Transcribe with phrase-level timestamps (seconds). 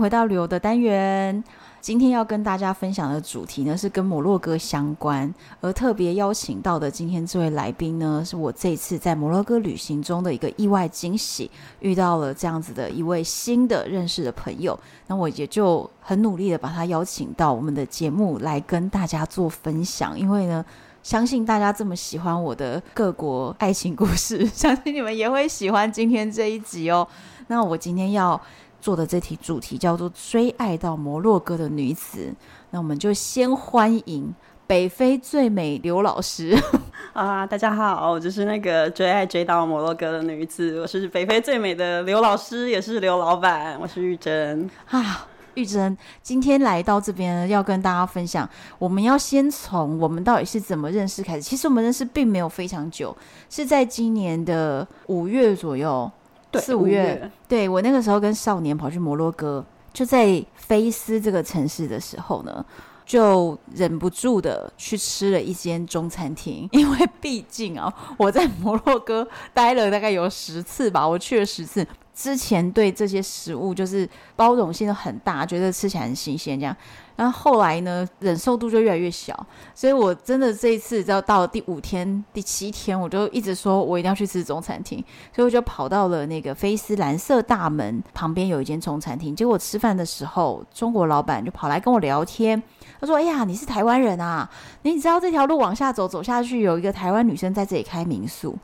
[0.00, 1.44] 回到旅游的单元。
[1.82, 11.50] 今天要跟大家分享的主题呢，是跟摩洛哥相关，而特别邀请到的今天这位来宾呢，是我这次在摩洛哥旅行中的一个意外惊喜，
[11.80, 14.78] 遇到了这样子的一位新的认识的朋友。
[15.06, 20.64] 那我也就很努力的把他邀请到我们的节目来跟大家做分享，因为呢，
[21.02, 27.08] 相信大家这么喜欢我的各国爱情故事，相信你们也会喜欢今天这一集哦。
[27.46, 28.38] 那我今天要。
[28.80, 32.32] 做的这题主题叫做“追爱到摩洛哥的女子”，
[32.70, 34.34] 那我们就先欢迎
[34.66, 36.56] 北非最美刘老师
[37.12, 37.46] 啊！
[37.46, 45.26] 大家好，我就是那个追爱追到摩洛哥的女子，我是北非最美的刘老师，也是刘老板，我是玉珍啊。
[45.54, 51.42] 玉珍今天来到这边要跟大家分享，我们要先从我们到底是怎么认识开始。
[51.42, 53.14] 其实我们认识并没有非常久，
[53.50, 56.10] 是在今年的五月左右。
[56.58, 62.64] 四五月，月对，我那个时候跟少年跑去摩洛哥，就在菲斯这个城市的时候呢，
[63.04, 71.86] 就忍不住的去吃了一间中餐厅， 因为毕竟啊，我在摩洛哥待了大概有十次吧，我去了十次。
[72.20, 74.06] 之前对这些食物就是
[74.36, 76.76] 包容性都很大，觉得吃起来很新鲜这样，
[77.16, 79.34] 然后后来呢，忍受度就越来越小，
[79.74, 85.02] 所以我真的这一次，到到第五天、第七天，我就一直说我一定要去吃中餐厅，
[85.34, 92.62] 所以我就跑到了那个菲斯蓝色大门旁边有一间中餐厅，结果吃饭的时候，中国老板就跑来跟我聊天，
[93.00, 94.46] 他说：“哎呀，你是台湾人啊？
[94.82, 98.54] 你知道这条路往下走，走下去有一个台湾女生在这里开民宿。”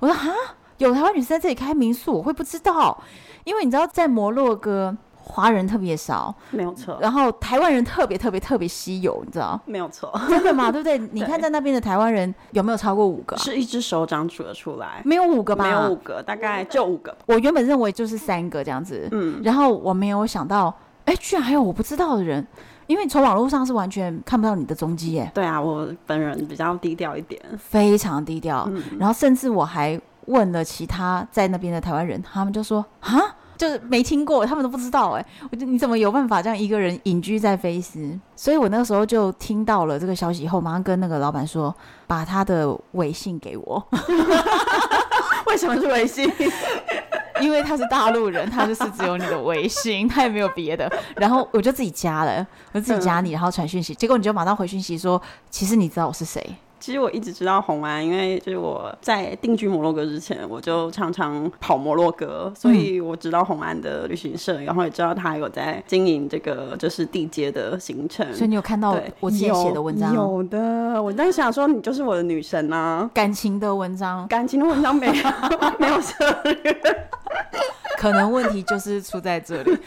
[0.00, 0.30] 我说：“哈。”
[0.78, 2.96] 有台湾女生在这里开民宿，我会不知道，
[3.44, 6.96] 因为你知道，在摩洛哥华人特别少，没有错。
[7.00, 9.60] 然后台湾人特别特别特别稀有，你知道？
[9.66, 10.70] 没有错，真的吗？
[10.72, 10.96] 对不对？
[11.12, 13.36] 你看在那边的台湾人有没有超过五个？
[13.36, 15.64] 是一只手掌数得出来，没有五个吧？
[15.64, 17.16] 没有五个，大概就五个。
[17.26, 19.40] 我原本认为就是三个这样子，嗯。
[19.42, 20.72] 然后我没有想到，
[21.06, 22.46] 哎，居然还有我不知道的人，
[22.86, 25.28] 因为从网络上是完全看不到你的踪迹耶。
[25.34, 28.64] 对啊，我本人比较低调一点，非常低调。
[28.70, 28.80] 嗯。
[29.00, 30.00] 然后甚至我还。
[30.26, 33.20] 问了其他在那边的台湾人，他们就说啊，
[33.56, 35.26] 就是没听过，他们都不知道哎。
[35.50, 38.18] 我就你怎么有办法这样一个人隐居在菲斯？
[38.34, 41.74] 所以我那个时候就听到了这个消息以后，马上跟那个老板说，
[42.06, 43.88] 把他的微信给我。
[45.46, 46.30] 为什么是微信？
[47.40, 50.90] 因为他是大陆人，他就是只有你的微信，他也没有别的。
[51.16, 55.20] 然后我就自己加了，我自己加你，然后传讯息，结果你就马上回讯息说，
[55.50, 56.56] 其实你知道我是谁。
[56.78, 68.26] 其实我一直知道红安，因为就是我在定居摩洛哥之前，我就常常跑摩洛哥，所以我知道红安的旅行社，然后也知道他有在经营这个就是地接的行程。
[68.34, 70.14] 所以你有看到我之前写的文章？
[70.14, 75.14] 有，有的，我当时想说你就是我的女神啊，感情的文章，感情的文章没有
[75.80, 76.80] 没有涉猎，
[77.98, 79.76] 可能问题就是出在这里。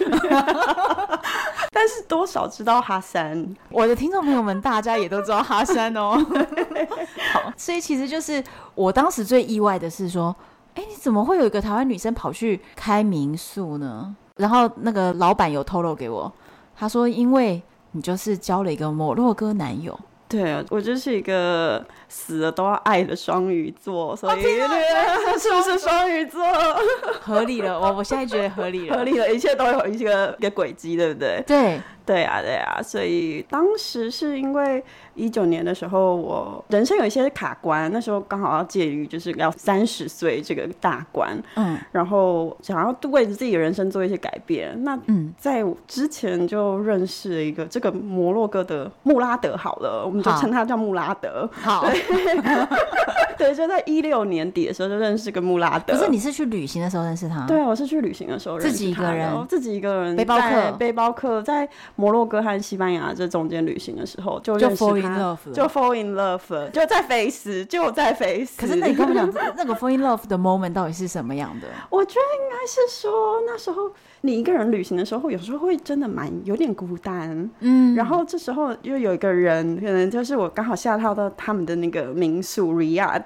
[1.72, 6.18] 但是多少知道哈山，我的听众朋友们，大家也都知道哈山哦。
[7.34, 8.44] 好，所以其实就是
[8.76, 10.36] 我当时最意外的是说，
[10.76, 14.16] 哎，你怎么会有一个台湾女生跑去开民宿呢？
[14.36, 16.32] 然后那个老板有透露给我，
[16.76, 20.00] 他说，因为你就是交了一个摩洛哥男友。
[20.30, 26.44] 对，我就是一个死了都要爱的双鱼座，所以对，是不是双鱼座？
[27.22, 31.42] 合理了，我我现在觉得合理了，合理了，一切都有一个一个轨迹，对不对？
[31.48, 31.80] 对。
[32.06, 34.84] 对啊，对啊，所以当时是因为
[35.14, 44.76] 一九年的时候，我人生有一些卡关，那时候刚好要介于就是要三十岁这个大关，嗯，然后想要为自己的人生做一些改变。
[44.84, 51.48] 那嗯，在之前就认识了一个这个摩洛哥的穆拉德，好了，我们就称他叫穆拉德。
[51.52, 51.99] 好，对，
[53.38, 55.94] 对，就在一六年底的时候就认识个穆拉德。
[55.94, 57.46] 不是你是去旅行的时候认识他？
[57.46, 61.68] 对，我是去旅行的时候认识他，自己一个人，自己一个人，背包客，背包客在。
[61.96, 68.60] 摩洛哥和西班牙这中间旅行的时候，就认识他，就 fall in love，就 fall in love，就在菲斯，就在菲斯。
[68.62, 71.68] 可是那你跟我讲，那个 fall in love 的 moment 到底是什么样的？
[71.90, 73.92] 我觉得应该是说那时候。
[74.22, 83.24] 你一个人旅行的时候，有时候会真的蛮有点孤单，嗯，然后这时候又有一个人，可能就是我刚好下套到他们的那个民宿 Riyadh，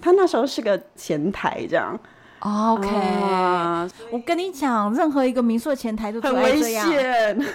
[0.00, 1.98] 他那时候是个前台这样。
[2.40, 7.46] OK，、uh, 我跟你讲，任何一个民宿的前台都很危险。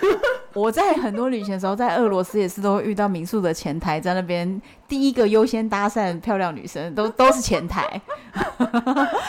[0.56, 8.02] 我在很多旅行的时候，在俄罗斯也是都会遇到民宿的前台在那边，第一个优先搭讪漂亮女生都都是前台，
[8.34, 8.42] 啊、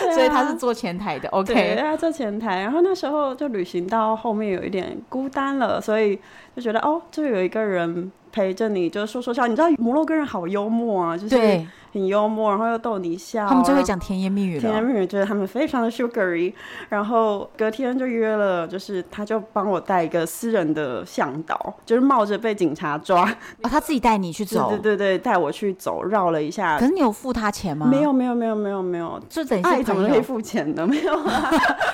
[0.14, 1.28] 所以他是做前台的。
[1.28, 2.60] OK，对，他做前台。
[2.62, 6.18] 然后那时候就旅行到后面有一点孤单了，所以
[6.56, 9.46] 就觉得哦，就有一个人陪着你，就是说说笑。
[9.46, 11.66] 你知道摩洛哥人好幽默啊，就是。
[11.92, 14.58] 对很幽默，然后又逗你笑，他们就会讲甜言蜜语。
[14.58, 16.52] 甜言蜜语觉得他们非常的 sugary。
[16.88, 26.78] 然后隔天就约了，就是他就帮我带一个私人的向导，就是冒着被警察抓啊、哦，他自己带你去走，对对对，带我去走，绕了一下。
[26.78, 27.86] 可是你有付他钱吗？
[27.86, 30.86] 没有没有没有没有没有，就等于爱怎么可以付钱的？
[30.86, 31.50] 没有啊，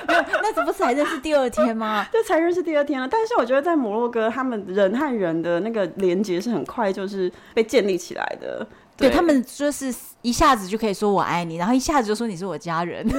[0.09, 2.07] 没有，那这不是才认识第二天吗？
[2.13, 3.09] 就才认识第二天了。
[3.09, 8.67] 但是我觉得在摩洛哥，他们人和人的那个连接是很快，就是被建立起来的。
[8.97, 13.09] 对，对他们就是一下子就可以说我爱你，然后一下子就说你是我家人，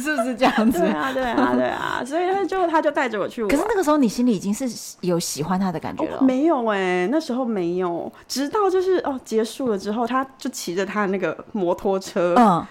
[0.00, 0.78] 是不是这样子？
[0.78, 3.50] 对啊，对啊，对啊，所以他就他就带着我去玩。
[3.50, 4.68] 可是那个时候你心里已经是
[5.00, 6.18] 有喜欢他的感觉了？
[6.18, 12.66] 哦、没有哎、欸，那时候没有，直到就是哦结束了之后，他就骑着他的那个摩托车，嗯。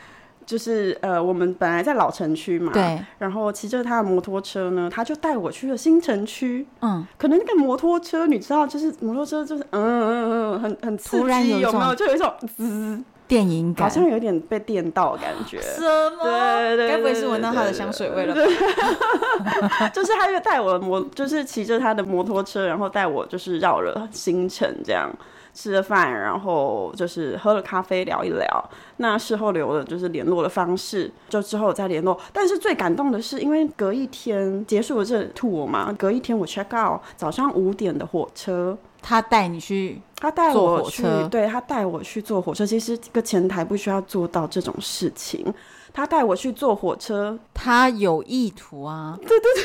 [0.47, 6.65] 就是呃，我们本来在老城区嘛，对，然后骑着他的摩托车呢，他就带我去了新城区。
[6.81, 11.93] 嗯，可能那个摩托车，你知道，就是摩托车，就是嗯嗯嗯，很很刺激，突然有，有没有？
[11.93, 15.59] 就有一种滋电影感，好像有点被电到的感觉。
[15.75, 16.23] 什么？
[16.23, 19.89] 对对，该不会是闻到他的香水味了吧？
[19.93, 25.11] 就是他又带我摩，就是骑着他的摩托车，然后带我就是绕了新城这样。
[25.57, 28.69] 吃了饭，然后就是喝了咖啡，聊一聊。
[28.97, 32.15] 那事后留的就是联络的方式，就之后再联络。
[32.31, 42.63] 但是最感动的是，因为隔一天结束了这 tour 嘛，隔一天我 check out，早上五点的火车，他带你去，他带我去，对，他带我去坐火车。
[42.63, 45.51] 其实这个前台不需要做到这种事情，
[45.91, 49.63] 他带我去坐火车，他有意图啊，对对对。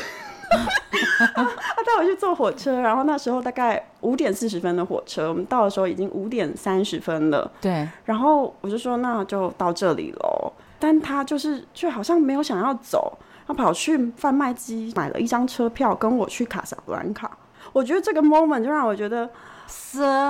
[1.35, 7.49] 他带我去坐火车，然后那时候大概五点四十分的火车，我们到的时候已经五点三十分了。
[7.61, 10.51] 对，然后我就说那就到这里喽。
[10.79, 13.17] 但他就是却好像没有想要走，
[13.47, 17.31] 他跑去贩卖机买了一张车票跟我去卡萨布兰卡。
[17.71, 19.25] 我觉得这个 moment 就让我觉得，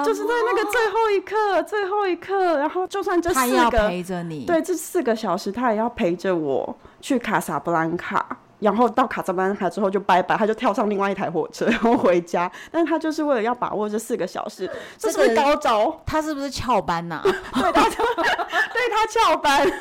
[0.05, 8.37] 就是在那个最后一刻，最后一刻，然后就算这四个陪着你，对，这四个小时他也要陪着我去卡萨布兰卡。
[8.63, 12.51] 然后到卡萨布兰卡之后就拜拜，他就跳上另外一台火车，然后回家。
[12.71, 16.01] 但是他就是为了要把握这四个小时，这是不是高招？
[16.05, 17.23] 他是不是翘班呐、 啊？
[17.23, 19.69] 对，他对他翘班。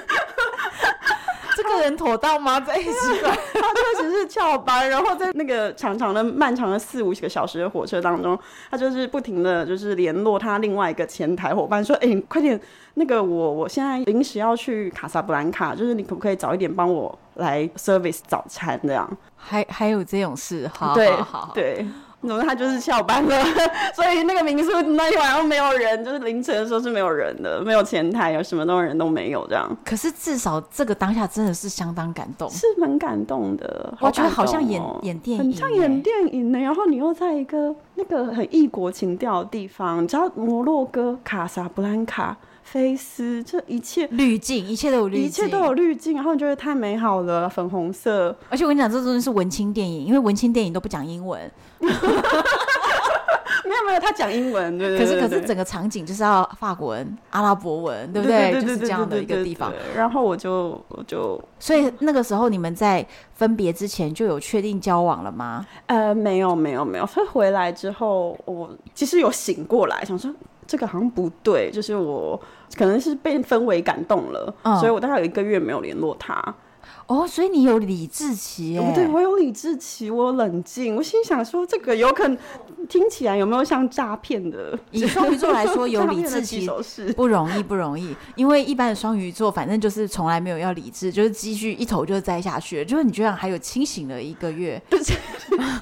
[1.54, 2.58] 这个人妥当吗？
[2.58, 2.90] 在一起，
[3.22, 4.88] 他确实是翘班。
[4.88, 8.36] 然后在那个长长的、漫长的四五个小时的火车当中，
[8.70, 12.58] 他就是不停的就是联络他另外一个前台伙伴，说：“哎，快点，
[12.94, 21.10] 那个我我现在临时要去卡萨布兰卡，就是你可不可以早一点帮我？”来 service 早餐这样，还还有这种事，好，对，
[21.54, 21.86] 对，
[22.20, 23.44] 然后他就是下班了，
[23.96, 29.68] 所以那个民宿那一晚上没有人，就是凌晨的时候是没有人的，没有前台，有什么东西人都没有这样。
[29.84, 36.58] 可是至少这个当下真的是相当感动，是蛮感动的，我觉得好像演演电影，很像演电影呢。
[36.58, 42.36] 然后你又在一个那个很异国情调的地方，你知道摩洛哥卡萨布兰卡。
[42.62, 48.34] 菲斯这一切滤镜一切都有滤一切都有滤镜然后你觉得太美好了粉红色。
[48.48, 51.50] 而且我跟你讲这真的是文青电影因为文青电影都不讲英文。
[53.64, 58.52] 没有没有他讲英文对可是可是整个场景就是要法国文阿拉伯文对不对？
[58.60, 59.72] 就是这样的一个地方。
[59.94, 65.64] 然后我就我就所以那个时候你们在分别之前就有确定交往了吗？
[65.86, 67.06] 呃没有没有没有。
[67.06, 70.30] 所以回来之后我其实有醒过来想说
[70.66, 72.40] 这个好像不对，就是我。
[72.74, 76.42] 可能是被氛围感动了，嗯，所以我大概有一个月没有联络他。
[77.06, 78.92] 哦，所以你有理智期耶？
[78.94, 80.96] 对，我有理智期，我有冷静。
[80.96, 82.38] 我心想说，这个有可能
[82.88, 84.78] 听起来有没有像诈骗的？
[84.90, 86.68] 以双鱼座来说， 有理智期
[87.16, 88.14] 不容易，不容易。
[88.36, 92.84] 因为一般的双鱼座，反正就是从来没有要理智，就是继续一头就栽下去。
[92.84, 95.12] 就是你居然还有清醒了一个月， 就是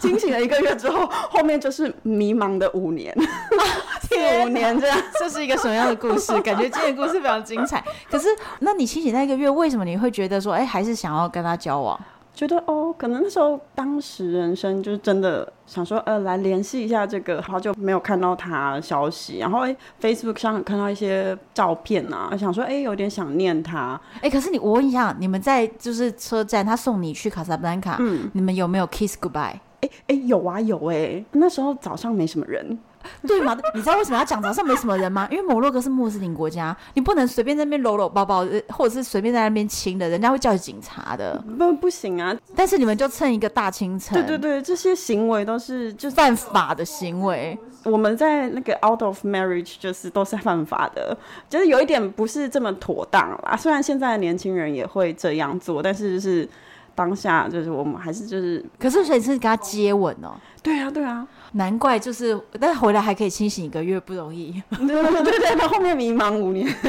[0.00, 3.14] 清醒了一个月之后，后面就是迷茫的五年，
[4.44, 6.38] 五年这样，这是一个什么样的故事？
[6.40, 7.84] 感觉今天的故事非常精彩。
[8.10, 8.28] 可是，
[8.60, 11.20] 那你清醒那一个月，为什么你会觉得说，哎，还是想要？
[11.20, 11.98] 然后跟他交往，
[12.32, 29.58] 觉得哦，可能那时候当时人生就是真的想说，呃，来联系一下这个，好久没有看到他消息，然后哎，Facebook 上看到一些照片啊，想说哎，有点想念他，哎，可是你我问一下，你们在就是车站，他送你去卡萨布兰卡，嗯，你们有没有 kiss goodbye？
[29.80, 32.78] 哎哎，有啊有哎，那时候早上没什么人。
[33.26, 33.56] 对嘛？
[33.74, 35.26] 你知道为什么要讲早上没什么人吗？
[35.30, 41.42] 因为摩洛哥是穆斯林国家，你不能随便在那边搂搂抱抱，或者是随便在那边亲的，人家会叫警察的。
[41.58, 42.36] 不，不行啊！
[42.54, 47.58] 但是你们就趁一个大清晨，对对对，这些行为都是就是犯法的行为。
[47.84, 51.16] 我们在那个 out of marriage 就是都是犯法的，
[51.48, 53.56] 就是有一点不是这么妥当啦。
[53.56, 56.46] 虽然现在的年轻人也会这样做，但是就是
[56.94, 60.34] 当下就是我们还是就是，可是谁是跟他接吻哦？
[60.62, 61.26] 对啊，对啊。
[61.52, 64.62] 难怪就是，但是回来还可以清醒一个月不容易。
[64.70, 66.66] 对 对对，他后面迷茫五年。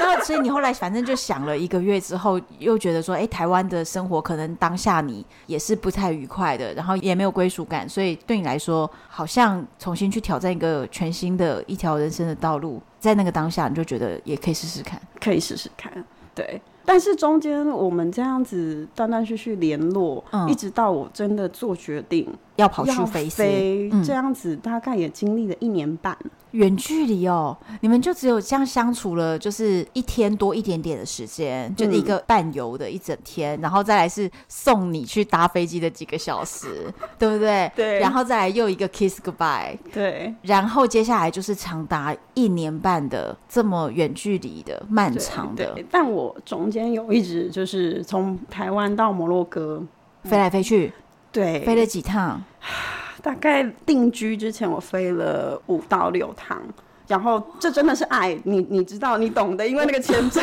[0.00, 16.60] 那所以你后来反正就想了一个月之后，又觉得说，哎、欸，台湾的生活可能当下你也是不太愉快的，然后也没有归属感，所以对你来说，好像重新去挑战一个全新的一条人生的道路，在那个当下你就觉得也可以试试看，可以试试看，对。
[16.82, 22.26] 但是中间我们这样子断断续续联络，嗯，一直到我真的做决定
[22.56, 26.16] 要跑去飞，飞，嗯，这样子大概也经历了一年半。
[26.52, 37.70] 远距离哦，你们就只有这样相处了，就是一天多一点点的时间，就是一个伴游的一整天，然后再来是送你去搭飞机的几个小时，对不对？
[37.76, 49.80] 对，然后再来又一个 kiss goodbye，对，然后接下来就是长达一年半的这么远距离的漫长的，但我中间有一直就是从台湾到摩洛哥
[50.24, 50.92] 飞来飞去，
[51.32, 52.42] 对，飞了几趟。
[53.22, 56.58] 大概定居之前，我飞了五到六趟，
[57.06, 60.42] 然后这真的是爱你，你知道，你懂的，因为那个签证，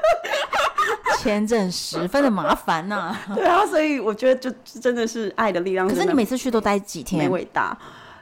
[1.18, 3.20] 签证十分的麻烦呐、啊。
[3.34, 4.50] 对啊，所以我觉得就
[4.80, 5.88] 真的是爱的力量。
[5.88, 7.24] 可是你每次去都待几天？
[7.24, 7.76] 没伟大。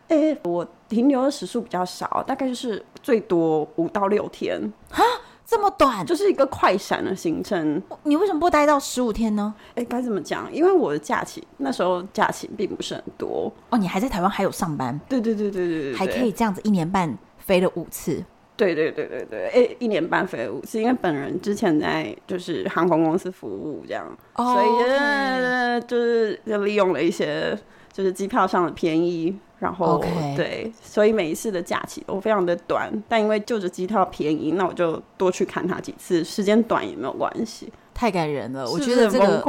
[0.09, 4.73] 哎、欸，我停留的时数比较少，大概就是最多五到六天。
[4.89, 5.03] 哈？
[5.47, 7.81] 这么短，就是一个快闪的行程。
[8.03, 9.55] 你为什么不待到十五天呢？
[9.77, 10.53] 哎，该怎么讲？
[10.53, 13.79] 因为我的假期那时候假期并不是很多哦。
[13.79, 15.01] 你还在台湾还有上班？
[15.09, 18.25] 对对对对对对，还可以这样子一年半飞了五次。
[18.57, 27.57] 对对对对对，哎，一年半飞了五次，因为本人之前在就是航空公司服务这样，哦、所以.就是就利用了一些
[27.97, 29.35] 就是机票上的便宜。
[29.59, 29.99] 然后.
[30.37, 37.73] 对，所以每一次的假期都非常的短，但因为就着机票便宜，那我就多去看他几次，时间短也没有关系。
[37.97, 39.43] 太感人了，我觉得这个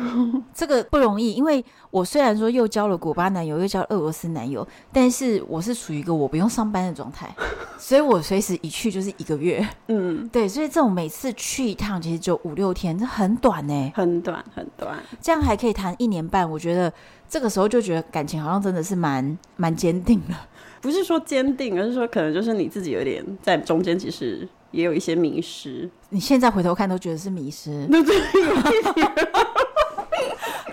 [0.54, 7.28] 这个不容易，因为我虽然说又交了古巴男友，又交了俄罗斯男友，但是我是属于一个我不用上班的状态，
[7.76, 9.68] 所以我随时一去就是一个月。
[9.88, 16.90] 嗯，对，所以这种每次去一趟其实就五六天，这很短呢，很短很短，这样还可以谈一年半，我觉得。
[17.32, 20.34] 这个时候就觉得感情好像真的是蛮蛮坚定的，
[20.82, 25.88] 不是说坚定，而是说可能就是你自己有点在中间，其实也有一些迷失。
[26.10, 27.88] 你现在回头看都觉得是迷失。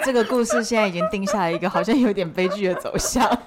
[0.04, 3.26] 这个故事现在已经定下了一个好像有点悲剧的走向。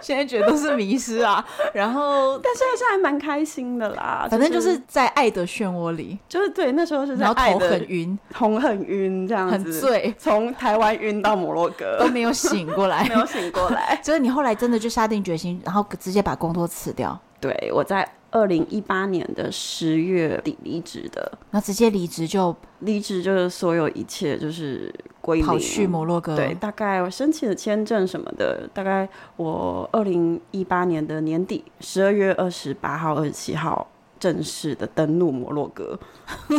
[0.00, 1.44] 现在觉得都是迷失啊，
[1.74, 4.26] 然后但是还是还蛮开心的啦。
[4.30, 14.00] 反正就是在爱的漩涡里，就是对那时候是在爱的，头很晕，头很晕这样子，很醉，从台湾晕到摩洛哥都没有醒过来， 没有醒过来。
[14.02, 17.18] 所以你后来真的就下定决心，然后直接把工作辞掉。
[17.40, 26.36] 对，我在二零一八年的十月底离职的，那直接离职就离职，就是所有一切就是归零，跑去摩洛哥。
[26.36, 35.98] 对，大概我申请的签证什么的，大概我二零一八年的年底十二月二十八号、二十七号正式的登陆摩洛哥，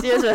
[0.02, 0.34] 接着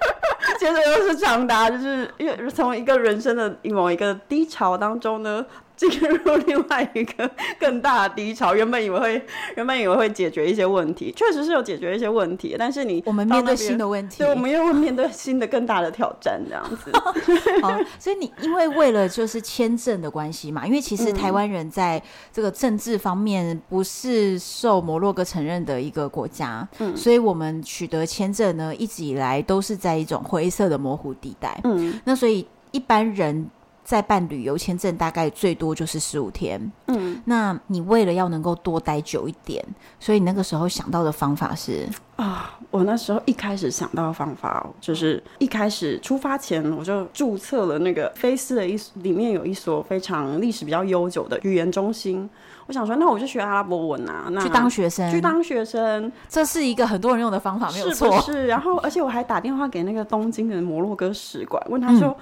[0.60, 5.44] 接着又是长达就是因为从一个人生的某一个低潮当中呢。
[5.90, 7.28] 进入另外一个
[7.58, 9.26] 更大的低潮，原本以为会，
[9.56, 16.92] 原本以为会解决一些问题，确实是有解决一些问题，但是你我们面对新的问题，对，我们又会面对新的更大的挑战，这样子。
[17.60, 22.00] 好，所以你因为为了就是签证的关系嘛，因为其实台湾人在
[22.32, 33.50] 这个政治方面不是受摩洛哥承认的一个国家，嗯，所以我们取得签证呢，一直以来都是在一种灰色的模糊地带，嗯，那所以一般人。
[33.84, 36.72] 在办旅游签证，大概最多就是十五天。
[36.86, 39.62] 嗯，那你为了要能够多待久一点，
[40.00, 41.86] 所以你那个时候想到的方法是
[42.16, 52.28] 啊，我那时候一开始想到的方法就是一开始出发前我就注册了那个菲斯的一里面有一所非常历史比较悠久的语言中心。
[52.66, 58.10] 我想说，那我就学阿拉伯文啊，那去当学生，去当学生，这是一个很多人用的方法，没有错。
[58.22, 58.46] 是 不是？
[58.46, 62.08] 然后，而且我还打电话给那个东京的摩洛哥使馆，问他说。
[62.08, 62.16] 嗯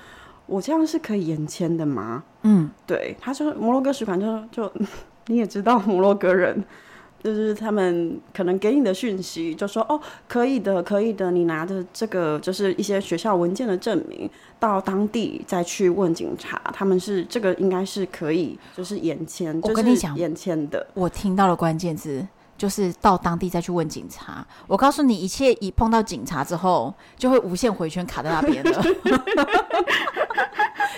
[0.46, 2.24] 我这样是可以延签的吗？
[2.42, 4.72] 嗯，对，他说摩洛哥使馆就就
[5.26, 6.62] 你也知道摩洛哥人
[7.22, 19.56] 就是他们可能给你的讯息，就说哦，可以的，可以的，你拿着这个就是一些学校文件的证明，到当地再去问警察，他们是这个应该是可以，就是延签。
[19.62, 22.26] 我跟你讲，延签的，我听到了关键字。
[22.62, 24.46] 就是到当地再去问警察。
[24.68, 28.70] 我告诉你，一切一碰到警察之后，就会无限回圈卡在那边的。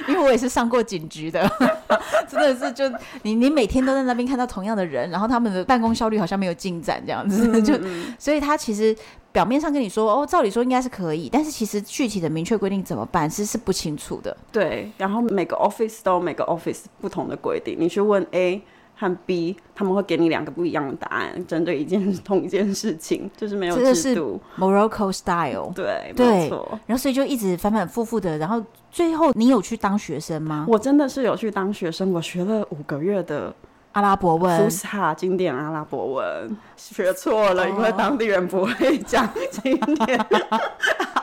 [0.07, 1.51] 因为我也是上过警局的，
[2.29, 2.85] 真的是就
[3.23, 7.73] 你你每天都在那边看到同样的人，然后他们的办公效率好像没有进展这样子，就
[8.19, 8.95] 所以他其实
[9.33, 14.37] 表面上跟你说哦，照理说应该是可以，但是其实具体的明确规定怎么办，其实是不清楚的。
[14.53, 18.61] 对，然后每个 office 都有每个 office 不同的规定，你去问 A。
[18.97, 24.41] 和 B，他们会给你两个不一样的答案，针对一件同一件事情，就是没有制度。
[24.57, 26.79] Morocco style，对对，没错。
[26.87, 30.65] 然后所以就一直反反复复的，然后最后你有去当学生吗？
[30.69, 33.53] 我真的是有去当学生，我学了五个月的
[33.93, 39.77] 阿拉伯文，福斯哈经典阿拉伯文，学错了，因为当地人不会讲经
[40.07, 40.19] 典。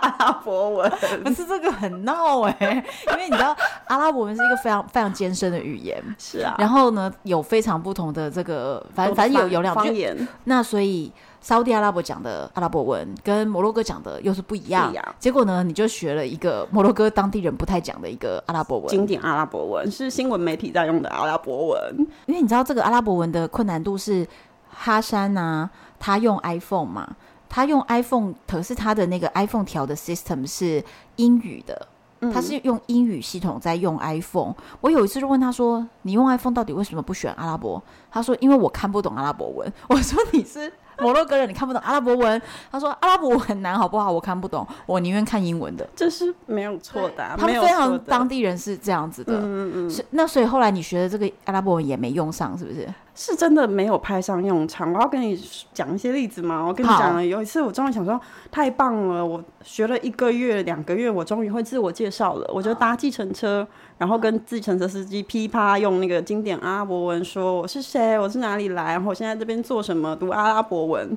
[0.01, 0.91] 阿拉伯文，
[1.23, 3.55] 不是这个很闹哎、欸，因为你知道
[3.85, 6.55] 阿拉伯文是一个非常非常艰深的语言，是啊。
[6.57, 10.27] 然后呢，有非常不同的这个，反正反正有有两方言。
[10.45, 14.87] 那所以沙地阿拉伯讲的阿拉伯文跟摩洛哥讲的又是不一样。
[14.87, 15.15] 不一样。
[15.19, 21.95] 结果呢，你就学了一个摩洛哥当地人不太讲的一个阿拉伯文，经典阿拉伯文是新闻媒体在用的阿拉伯文。
[22.25, 24.25] 因为你知道这个阿拉伯文的困难度是
[24.73, 27.15] 哈山啊，他用 iPhone 嘛。
[27.53, 30.81] 他用 iPhone，可是他的那个 iPhone 调的 system 是
[31.17, 31.85] 英语的，
[32.33, 34.55] 他是用英语系统在用 iPhone。
[34.79, 39.73] 我有一次就问他说：“你用 iPhone 到底为什么不选阿拉伯？”他说：“因为我看不懂阿拉伯文。
[39.89, 42.41] ”我说：“你是？”摩洛哥人，你看不懂阿拉伯文？
[42.71, 44.11] 他说阿拉伯文很难，好不好？
[44.11, 45.89] 我看不懂，我宁愿看英文的。
[45.95, 49.33] 这是没有错的、啊，他们非常当地人是这样子的。
[49.33, 49.89] 嗯嗯嗯。
[49.89, 52.87] 是那所以后来你学的这个阿拉伯文也没用上，是不是？
[53.13, 54.93] 是真的没有派上用场。
[54.93, 55.37] 我要跟你
[55.73, 56.63] 讲一些例子吗？
[56.65, 62.49] 我跟你讲了，有一次我终于想说太棒了，我学了一个月、两个月，我终于会自我介绍了。
[62.53, 63.67] 我就搭计程车。
[63.97, 71.15] 然后跟计程车司机噼啪用那个经典阿拉伯文说，我是谁，我是哪里来，然后我现在这边做什么，读阿拉伯文。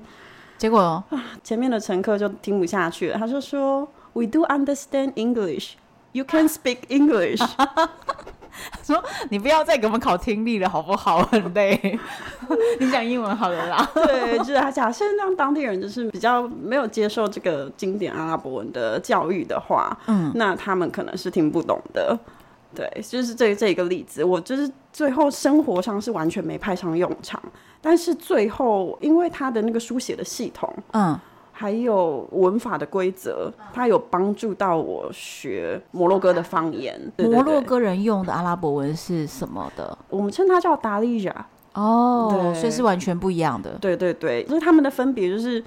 [0.59, 1.05] 结果啊，
[1.43, 5.73] 前面的乘客就听不下去了，他就说：“We do understand English.
[6.13, 7.41] You can speak English。”
[8.83, 11.23] 说你不要再给我们考听力了，好不好？
[11.33, 11.99] 很累。
[12.81, 13.91] 你讲英文好了啦。
[13.95, 22.19] 对，就是他假设让当地人就是比较没有接受这个经典阿拉伯文的教育的话，嗯，那他们可能是听不懂的。
[22.75, 27.41] 对，就是这这一个例子，我就是最后生活上是完全没派上用场，
[27.81, 31.17] 但是最后因为他的那个书写的系统，嗯，
[31.57, 37.01] 还有文法的规则，它有帮助到我学摩洛哥的方言。
[37.17, 39.97] 对对对，摩洛哥人用的阿拉伯文是什么的？
[40.11, 41.47] 我们称它叫达利亚。
[41.75, 43.79] 哦，对，所以是完全不一样的。
[43.81, 45.63] 对对对，就是他们的分别就是。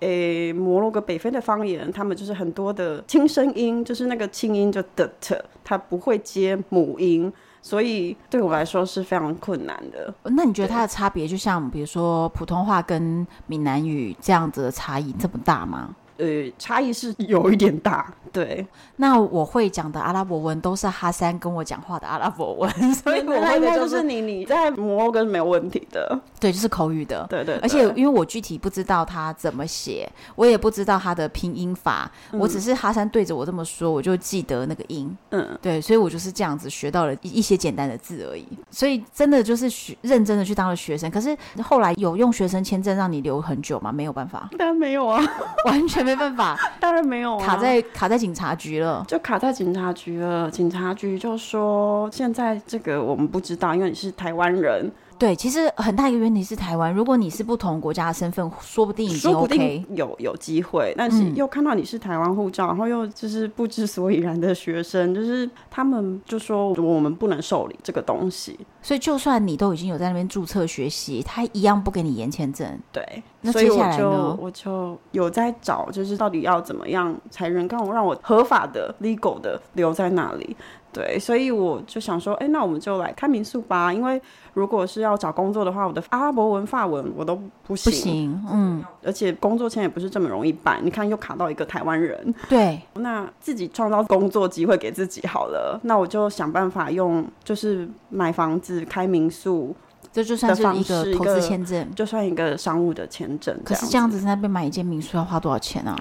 [0.00, 7.30] 诶，摩洛哥北非的方言，他们就是很多的轻声音，就是那个轻音就的特，它不会接母音，
[7.62, 10.12] 所以对我来说是非常困难的。
[10.24, 15.94] 那你觉得它的差别，就像比如说普通话跟闽南语这样子的差异这么大吗？
[16.20, 18.66] 呃，差异是有一点大， 对。
[18.96, 27.60] 那我会讲的阿拉伯文都是哈三跟我讲话的阿拉伯文， 所以我会的就是你你在摩洛哥是没有问题的，对，就是口语的，对，对对。
[27.62, 30.06] 而且因为我具体不知道他怎么写，
[30.36, 38.46] 我也不知道他的拼音法，嗯、我只是哈三对着我这么说，我就记得那个音，嗯，对，所以我就是这样子学到了一一些简单的字而已。
[38.70, 43.90] 所以真的就是学认真的去当了学生，可是后来有用学生签证让你留很久吗？
[43.90, 45.24] 没有办法，当然没有啊，
[45.64, 46.09] 完全没。
[46.10, 50.50] 没办法， 当然没有啊，卡在卡在警察局了，就卡在警察局了。
[50.50, 54.90] 警察局就说，现在这个我们不知道，因为你是台湾人。
[55.20, 72.66] 对，其实很大一个原题是台湾，如果你是不同国家的身份，说不定已经 OK，说不定有有机会，但是又看到你是台湾护照，然后又就是不知所以然的学生，就是他们就说我们不能受理这个东西，所以就算你都已经有在那边注册学习，他一样不给你延签证。
[72.90, 74.34] 对，那接下来呢？
[74.40, 80.56] 我就有在找，就是到底要怎么样才能够让我合法的 legal 的留在那里。
[80.92, 83.92] 对，所以我就想说，哎，那我们就来开民宿吧。
[83.92, 84.20] 因为
[84.54, 87.92] 如果是要找工作的话，我的阿拉伯文、法文我都不行。
[87.92, 88.84] 不行，嗯。
[89.04, 90.80] 而且工作签也不是这么容易办。
[90.82, 92.34] 你看，又卡到一个台湾人。
[92.48, 92.80] 对。
[92.94, 95.78] 那自己创造工作机会给自己好了。
[95.84, 99.72] 那我就想办法用，就是买房子、开民宿，
[100.12, 103.56] 这就算是一个投资签证，就算一个商务的签证。
[103.64, 105.96] 可是这样子在那边买一间民宿要花多少钱啊？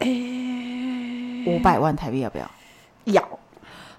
[0.00, 0.08] 哎，
[1.46, 2.50] 五百万台币要不要？
[3.04, 3.38] 要。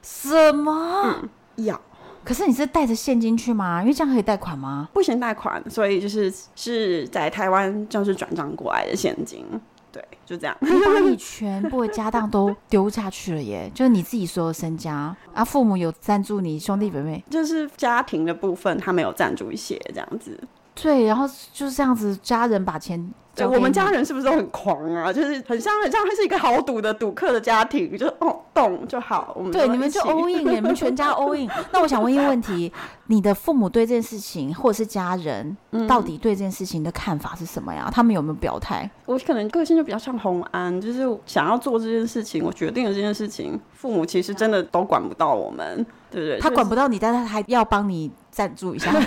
[0.04, 1.04] 什么？
[1.06, 1.30] 嗯、
[1.66, 1.82] 要
[2.24, 3.82] 可是你是带着现金去吗？
[3.82, 4.88] 因为这样可以贷款吗？
[4.94, 9.46] 不行贷款，所以就是是在台湾就是转账过来的现金。
[9.92, 10.56] 对，就这样。
[10.62, 15.44] 你把你全部的家当都丢下去了耶， 就是你自己所有身家啊。
[15.44, 20.40] 父母有赞助你兄弟姐妹，就是家庭的部分，他没有赞助一些这样子。
[20.76, 23.14] 对，然后就是这样子，家人把钱。
[23.36, 25.12] 对，我们家人是不是都很狂啊？
[25.12, 29.34] 就是很像很像，他是一个豪赌的赌客的家庭，就是哦动就好。
[29.36, 31.50] 我们对，你们就 all in，你们全家 all in。
[31.72, 32.72] 那我想问一个问题：
[33.08, 37.90] 你的父母对这件事情，或者是家人，到底对这件事情的看法是什么呀？
[37.92, 38.88] 他们有没有表态？
[39.08, 46.40] 我可能个性就比较像红安，就是想要做这件事情，我决定了这件事情，父母其实真的都管不到我们，对不对？
[46.40, 48.94] 他管不到你，但是他还要帮你赞助一下。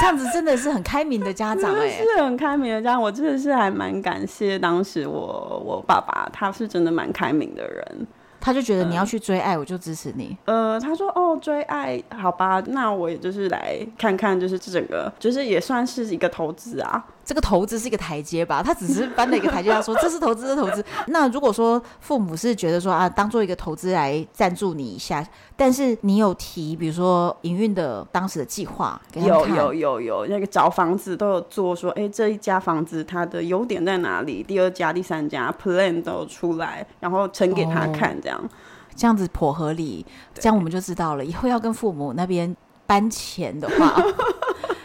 [0.03, 3.01] 这样子真的是很开明的家长哎、欸，是很开明的家长。
[3.01, 8.07] 我真的是还蛮感谢当时我我爸爸，他是真的蛮开明的人。
[8.41, 10.37] 他就觉得你要去追爱，我就支持你。
[10.47, 17.05] 呃，他说哦，追爱，好吧，那我也就是来看看，就是这整个，就是也算是一个投资啊。
[17.25, 20.85] 这个投资是一个台阶吧，他只是搬了一个台阶，他说这是投资的投资。
[21.07, 25.25] 那如果说父母是觉得说啊，当做一个投资来赞助你一下，
[25.57, 34.43] 但是你有提，比如说营运的当时的计划，有有有有那个找房子都有做，说哎，这一家房子它的优点在哪里？
[34.43, 38.49] 第二家、第三家 plan 都有出来，然后呈给他看，这样、哦、
[38.97, 43.95] 这样子颇合理，这样我们就知道了，以后要跟父母那边搬钱的话。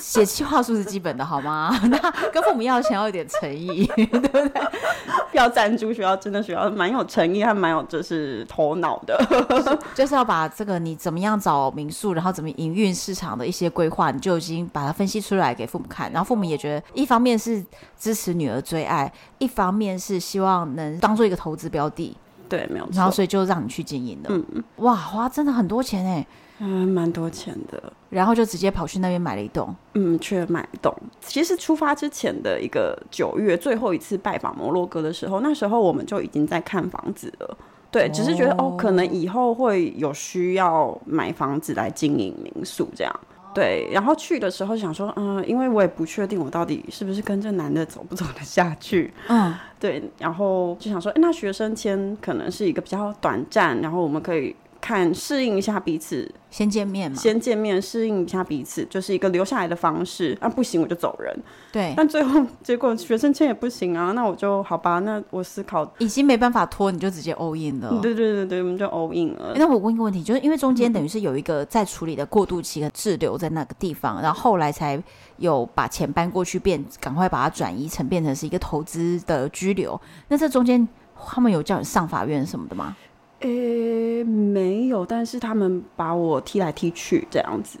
[0.00, 1.78] 写计划书是基本的，好吗？
[1.88, 1.98] 那
[2.32, 4.52] 跟父母要钱要有点诚意，对不对？
[5.32, 9.16] 要赞助学校，真的学校蛮有诚意，还蛮有就是头脑的，
[9.94, 17.64] 就是要把这个你怎么样找民宿，然后怎么营运市场的一些规划，你就已经把它分析出来给父母看，然后父母也觉得，一方面是
[17.98, 22.16] 支持女儿追爱，一方面是希望能当做一个投资标的，
[22.48, 22.92] 对，没有错。
[22.96, 26.26] 然后所以就让你去经营的，嗯嗯，哇，花真的很多钱哎。
[26.62, 29.74] 嗯，蛮多钱的，然后就直接跑去那边买了一栋。
[29.94, 30.94] 嗯，去买一栋。
[31.22, 37.56] 其实出发之前的一个九月，最后一次拜访摩洛哥的时候，那时候我们就已经在看房子了。
[37.90, 43.20] 对，只是觉得哦，哦，可能以后会有需要买房子来经营民宿这样。
[43.54, 49.12] 对，然后去的时候想说，嗯，因为我也不确定我到底是不是跟这男的走不走得下去。
[49.28, 54.54] 嗯，对，然后就想说，那学生签可能是一个比较短暂，然后我们可以。
[54.80, 60.36] 看适应一下彼此，先见面嘛，先见面适应一下彼此，就是一个留下来的方式。
[60.40, 61.36] 啊，不行我就走人。
[61.70, 68.00] 对，但最后结果学生签也不行啊，那我就好吧，那我思考已经没办法拖，你就直接 all in 了。
[68.00, 69.52] 对对对对，我们就 all in 了。
[69.56, 75.00] 那我问一个问题，就是因为中间等于是有一个在处理的过渡期和滞留在那个地方，然后后来才
[75.36, 80.00] 有把钱搬过去变，赶快把它转移成变成是一个投资的居留。
[80.28, 80.88] 那这中间
[81.28, 82.96] 他们有叫你上法院什么的吗？
[83.40, 87.78] 诶、欸，没有，但是他们把我踢来踢去，这样子，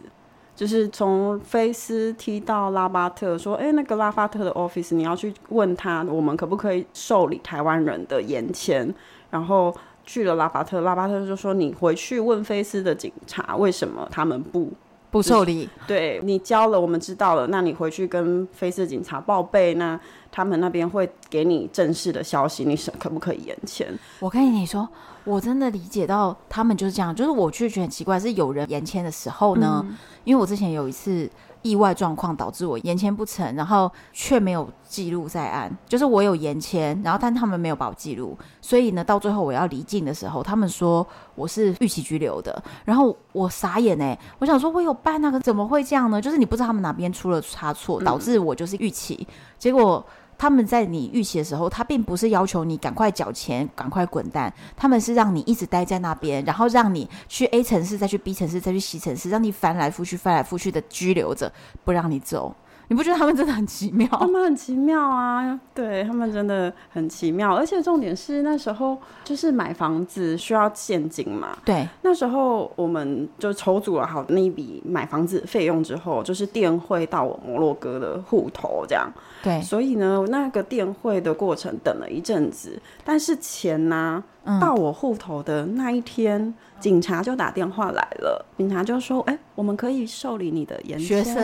[0.56, 8.92] 就是从菲斯踢到拉巴特，说，诶、欸，那个拉巴特的 office，你要去问他，我们可不可以受理台湾人的延签？
[9.30, 14.72] 然后去了拉巴特，拉巴特就说，你回去问菲斯的警察，为什么他们不
[15.10, 15.68] 不受理？
[15.86, 20.00] 对，你交了，我们知道了，那你回去跟菲斯警察报备，那
[20.32, 23.86] 他们那边会给你正式的消息，你是可不可以延签？
[24.20, 24.88] 我跟你说。
[25.24, 31.30] 我真的理解到他们就是这样，就是我就觉得很奇怪，是有人延签的时候呢，嗯、因为我之前有一次
[31.62, 46.20] 意外状况导致我延签不成，然后却没有记录在案，就是我有延签，然后但他们没有把我记录，所以呢，到最后我要离境的时候，他们说我是逾期拘留的，然后我傻眼哎、欸，我想说我有办那个怎么会这样呢？
[46.20, 49.26] 就是你不知道他们哪边出了差错，导致我就是逾期，嗯、
[49.58, 50.04] 结果。
[50.40, 61.52] 他们在你预期的时候，他并不是要求你赶快缴钱、赶快滚蛋，他们是让你一直待在那边，然后让你去 A 城市，再去 B 城市，再去 C 城市，让你翻来覆去、翻来覆去的拘留着，
[61.84, 62.56] 不让你走。
[62.90, 64.08] 你不觉得他们真的很奇妙？
[64.08, 67.54] 他们很奇妙啊，对，他们真的很奇妙。
[67.54, 71.88] 而且重点是那时候就是买房子需要现金嘛，对。
[72.02, 79.08] 那时候我们就筹组了好那一笔买房子费用之后，就是电汇到我摩洛哥的户头这样。
[79.40, 79.62] 对。
[79.62, 84.24] 所以呢，那个电汇的过程等了一阵子，但是钱呢、啊？
[84.60, 88.44] 到我户头的那一天，嗯、警察就打电话来了。
[88.56, 91.34] 警察就说：“哎、欸，我们可以受理你的延签，学生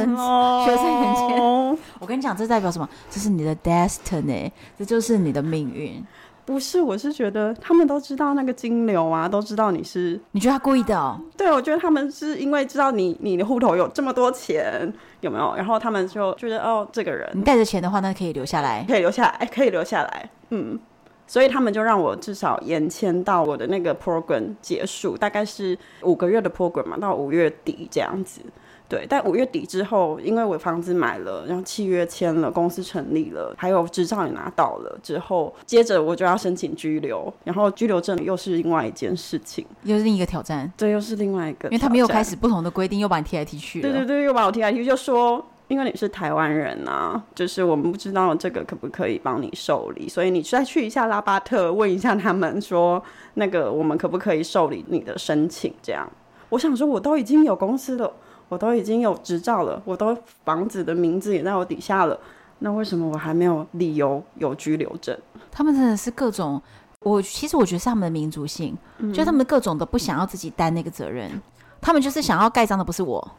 [0.64, 1.78] 学生延签。
[2.00, 2.88] 我跟你讲，这代表什么？
[3.10, 6.04] 这是你的 destiny，这就是你的命运。
[6.44, 10.20] 不是，我是觉得他们都知道那个金流啊，都知道你是。
[10.30, 11.20] 你觉得他故意的哦？
[11.36, 15.54] 对，我觉得他们是因为知道你你的户头有这么多钱，有没有？
[15.56, 20.30] 然后他们就觉得哦，这个人你带着钱的话，那可以留下来，可以留下来，可以留下来。
[20.50, 20.78] 嗯。”
[21.26, 28.40] 所以他们就让我至少延签到我的那个 program 结束，大概是五个月的 program 嘛，到五月底这样子。
[28.88, 40.72] 对，但五月底之后，因为我房子买了，然后契约签了，公司成立了，还有执照也拿到了之后，接着我就要申请居留，然后居留证又是另外一件事情，又是另一个挑战。
[40.76, 43.80] 对，又是另外一个，因为他们又开始不同的规定，又把你踢来踢去。
[43.80, 53.02] 对对对，又把我踢来踢去，就说因为你是台湾人啊，就是我们不知道这个可不可以帮你受理，所以你再去一下拉巴特，问一下他们说
[53.34, 55.74] 那个我们可不可以受理你的申请？
[55.82, 56.08] 这样，
[56.48, 58.12] 我想说，我都已经有公司了。
[58.48, 62.16] 我都已经有执照了，我都房子的名字也在我底下了，
[62.60, 65.18] 那为什么我还没有理由有居留证？
[65.50, 66.62] 他们真的是各种，
[67.00, 71.28] 我其实我觉得是他们的民族性，嗯、就他们各种都不想要自己担那个责任，
[71.80, 73.32] 他们就是想要盖章的不是我，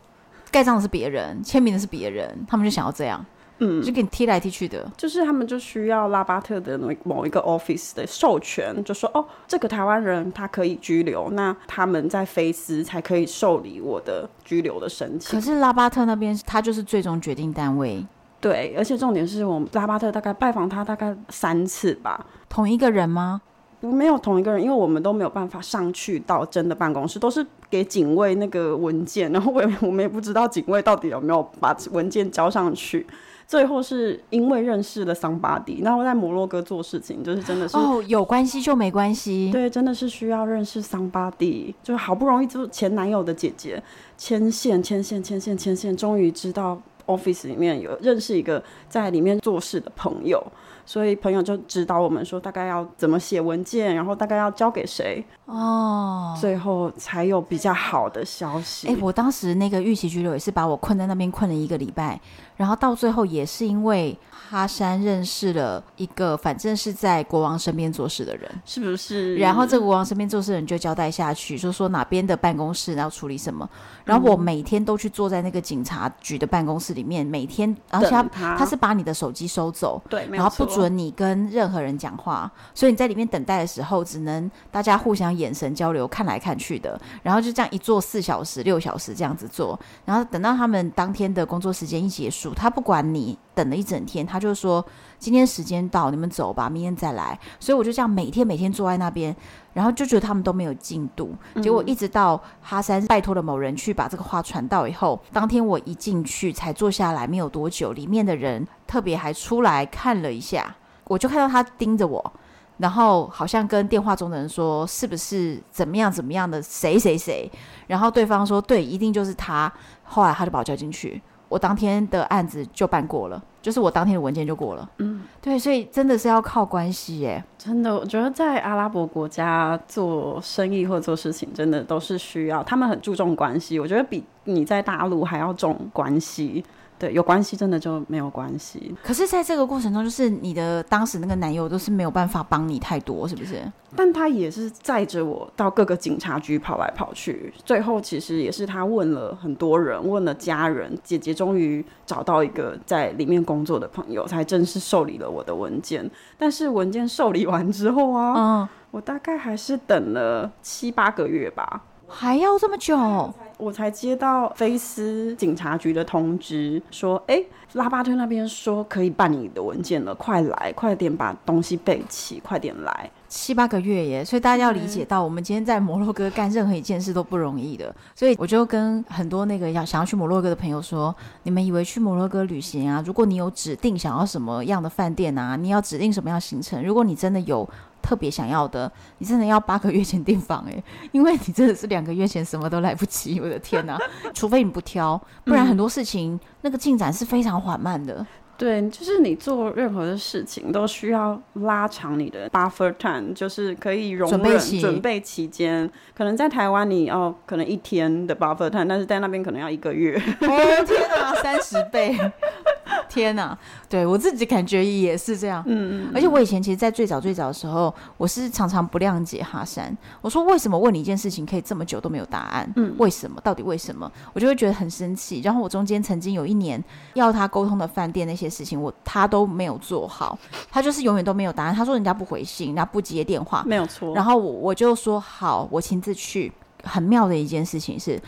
[0.52, 3.26] 盖章的是别人，签名的是别人，他们就想要这样。
[3.60, 15.32] 嗯，就给你踢来踢去的，就是他们就需要拉巴特的某一个 office 的授权，就说哦，这个台湾人他可以拘留，那他们在菲斯才可以受理我的拘留的申请。
[15.32, 18.06] 可是拉巴特那边他就是最终决定单位，
[18.40, 23.42] 对，而且重点是我们拉巴特大概拜访他大概三次吧，同一个人吗？
[23.80, 33.06] 不，没有同一个人，因为我们都没有办法上去到真的办公室，都是给警卫那个文件， 然后我我们也不知道警卫到底有没有把文件交上去。
[33.46, 43.82] 最后是因为认识了桑巴迪，然后在摩洛哥做事情，就是真的是哦，有关系就没关系，对，真的是需要认识桑巴迪，就是好不容易就前男友的姐姐
[44.18, 50.46] 牵线牵线牵线牵线，终于知道 office 里面有认识一个在里面做事的朋友。
[50.88, 58.88] 所以朋友就指导我们说，大概要怎么写文件，然后大概要交给谁哦，最后才有比较好的消息。
[58.88, 62.18] 哎、欸，我当时那个预期拘留也是把我困在那边困了一个礼拜，
[62.58, 69.36] 然后到最后也是因为哈山认识了一个反正是在国王身边做事的人，是不是？
[69.38, 73.68] 然后这个国王身边做事的人就交代下去，就说哪边的办公室要处理什么，
[74.06, 80.68] 然后我每天都去坐在那个警察局的办公室里面，每天，而且他他，他是把你的手机收走，对，然后不。
[80.68, 94.86] 准你跟任何人讲话，所以你在里面等待的时候，只能大家互相眼神交流，看来看去的，然后就这样一坐四小时、六小时这样子做，然后等到他们当天的工作时间一结束，他不管你等了一整天，他就说
[95.20, 97.40] 今天时间到，你们走吧，明天再来。
[97.60, 99.36] 所以我就这样每天每天坐在那边，
[99.74, 108.68] 然后就觉得他们都没有进度，结果一直到哈山拜托了某人去把这个话传到以后，当天我一进去才坐下来，没有多久，里面的人。
[108.88, 112.34] 特别还出来看了一下，我就看到他盯着我，
[112.78, 117.52] 然后好像跟电话中的人说是不是怎么样怎么样的谁谁谁，
[117.88, 119.70] 然后对方说对，一定就是他。
[120.06, 124.90] 后来他就把我叫进去，我当天的案子就办过了，就是我当天的文件就过了。
[124.98, 136.64] 嗯，对，所以真的是要靠关系耶，真的，我觉得在阿拉伯国家做生意或做事情，真的都是需要，他们很注重关系，我觉得比你在大陆还要重关系。
[137.00, 138.96] 对，有关系真的就没有关系。
[139.04, 143.62] 可是，在这个过程中，就是你的当时那个男友都是没有办法帮你太多，是不是？
[143.96, 147.54] 但他也是载着我到各个警察局跑来跑去。
[147.64, 156.10] 最后，其实也是他问了很多人，问了家人，姐姐终于找到一个在里面工作的朋友，才正式受理了我的文件。
[156.38, 161.84] 但是文件受理完之后啊，嗯，我大概还是等了七八个月吧。
[162.08, 163.34] 还要这么久？
[163.58, 167.44] 我才接到菲斯警察局的通知，说，哎，
[167.74, 173.10] 拉巴特那边说可以办你的文件了，快来，快点把东西备齐，快点来。
[173.28, 177.94] 七八个月耶，所以大家要理解到，我们今天在摩洛哥干任何一件事都不容易的。
[178.16, 187.68] 所以我就跟很多那个要想要去摩洛哥的朋友说，你们以为去摩洛哥旅行啊，如果你有指定想要什么样的饭店啊，你要指定什么样行程，如果你真的有。
[188.08, 194.00] 特别想要的，你真的要八个月前订房哎， 因为你真的是两个月前什么都来不及，我的天哪！
[194.34, 198.26] 除非你不挑，不然很多事情、嗯、那个进展是非常缓慢的。
[198.58, 204.40] 对，就是你做任何的事情都需要拉长你的 buffer time，就是可以容忍
[204.80, 205.90] 准备期，间。
[206.16, 210.16] 可能在台湾你要可能一天的 buffer time，但是在那边可能要一个月。
[210.42, 212.18] 哦天哪，三十倍！
[213.10, 213.58] 天呐，
[213.90, 219.96] 对我自己感觉也是这样，嗯嗯，而且我以前其实，在最早最早的时候，我是常常不谅解哈山。
[220.22, 222.72] 我说为什么问你一件事情可以这么久都没有答案？
[222.76, 223.40] 嗯，为什么？
[223.42, 224.12] 到底为什么？
[224.34, 225.42] 我就会觉得很生气。
[225.42, 230.38] 然后我中间曾经有一年要他沟通的饭店那些事情，我他都没有做好，
[230.72, 231.74] 他就是永远都没有答案。
[231.76, 234.14] 他说人家不回信，人家不接电话，没有错。
[234.14, 236.52] 然后我我就说好，我亲自去。
[236.84, 238.22] 很妙的一件事情是。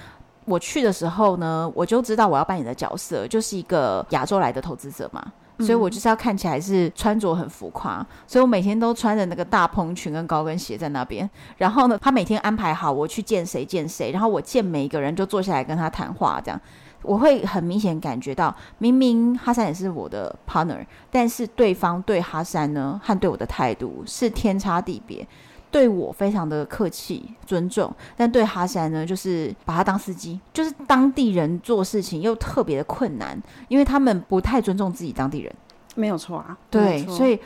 [0.46, 5.24] 我去的时候呢，我就知道我要扮演的角色就是一个亚洲来的投资者嘛。
[5.60, 11.30] 所以我就是要看起来是穿着很浮夸，所以我每天都穿着那个大蓬裙跟高跟鞋在那边。
[11.58, 16.60] 然后呢，他每天安排好我去见谁见谁，然后我见每一个人就坐下来跟他谈话，这样
[17.02, 25.26] 我会很明显感觉到，明明哈山也是我的 partner，但是对方对哈山呢和对我的态度是天差地别。
[25.72, 35.54] 对我非常的客气尊重，但对哈山呢，就是把他当司机，就是当地人做事情又特别的困难，因为他们不太尊重自己当地人。
[35.96, 37.40] 没有错啊，对，所以。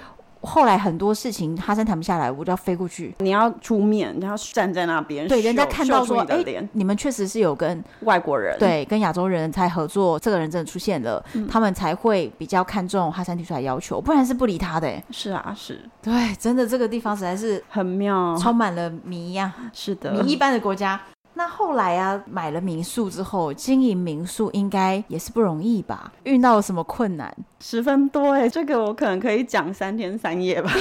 [0.43, 3.15] 后来很多事情哈森谈不下来，我就要飞过去。
[3.19, 15.01] 你要出面，你要站在那边，对，人家看到说，哎、欸，你们确实是有跟外国人，对，跟亚洲人才合作，这个人真的出现了，嗯、他们才会比较看重哈森提出来要求，不然是不理他的。
[15.11, 19.53] 是啊，是，对，真的这个地方实在是很妙，充满了谜呀。
[19.71, 20.99] 是的，谜一般的国家。
[21.35, 26.11] 那后来啊，买了民宿之后，经营民宿应该也是不容易吧？
[26.23, 27.35] 遇到了什么困难？
[27.59, 30.71] 十分多哎，这个我可能可以讲三天三夜吧。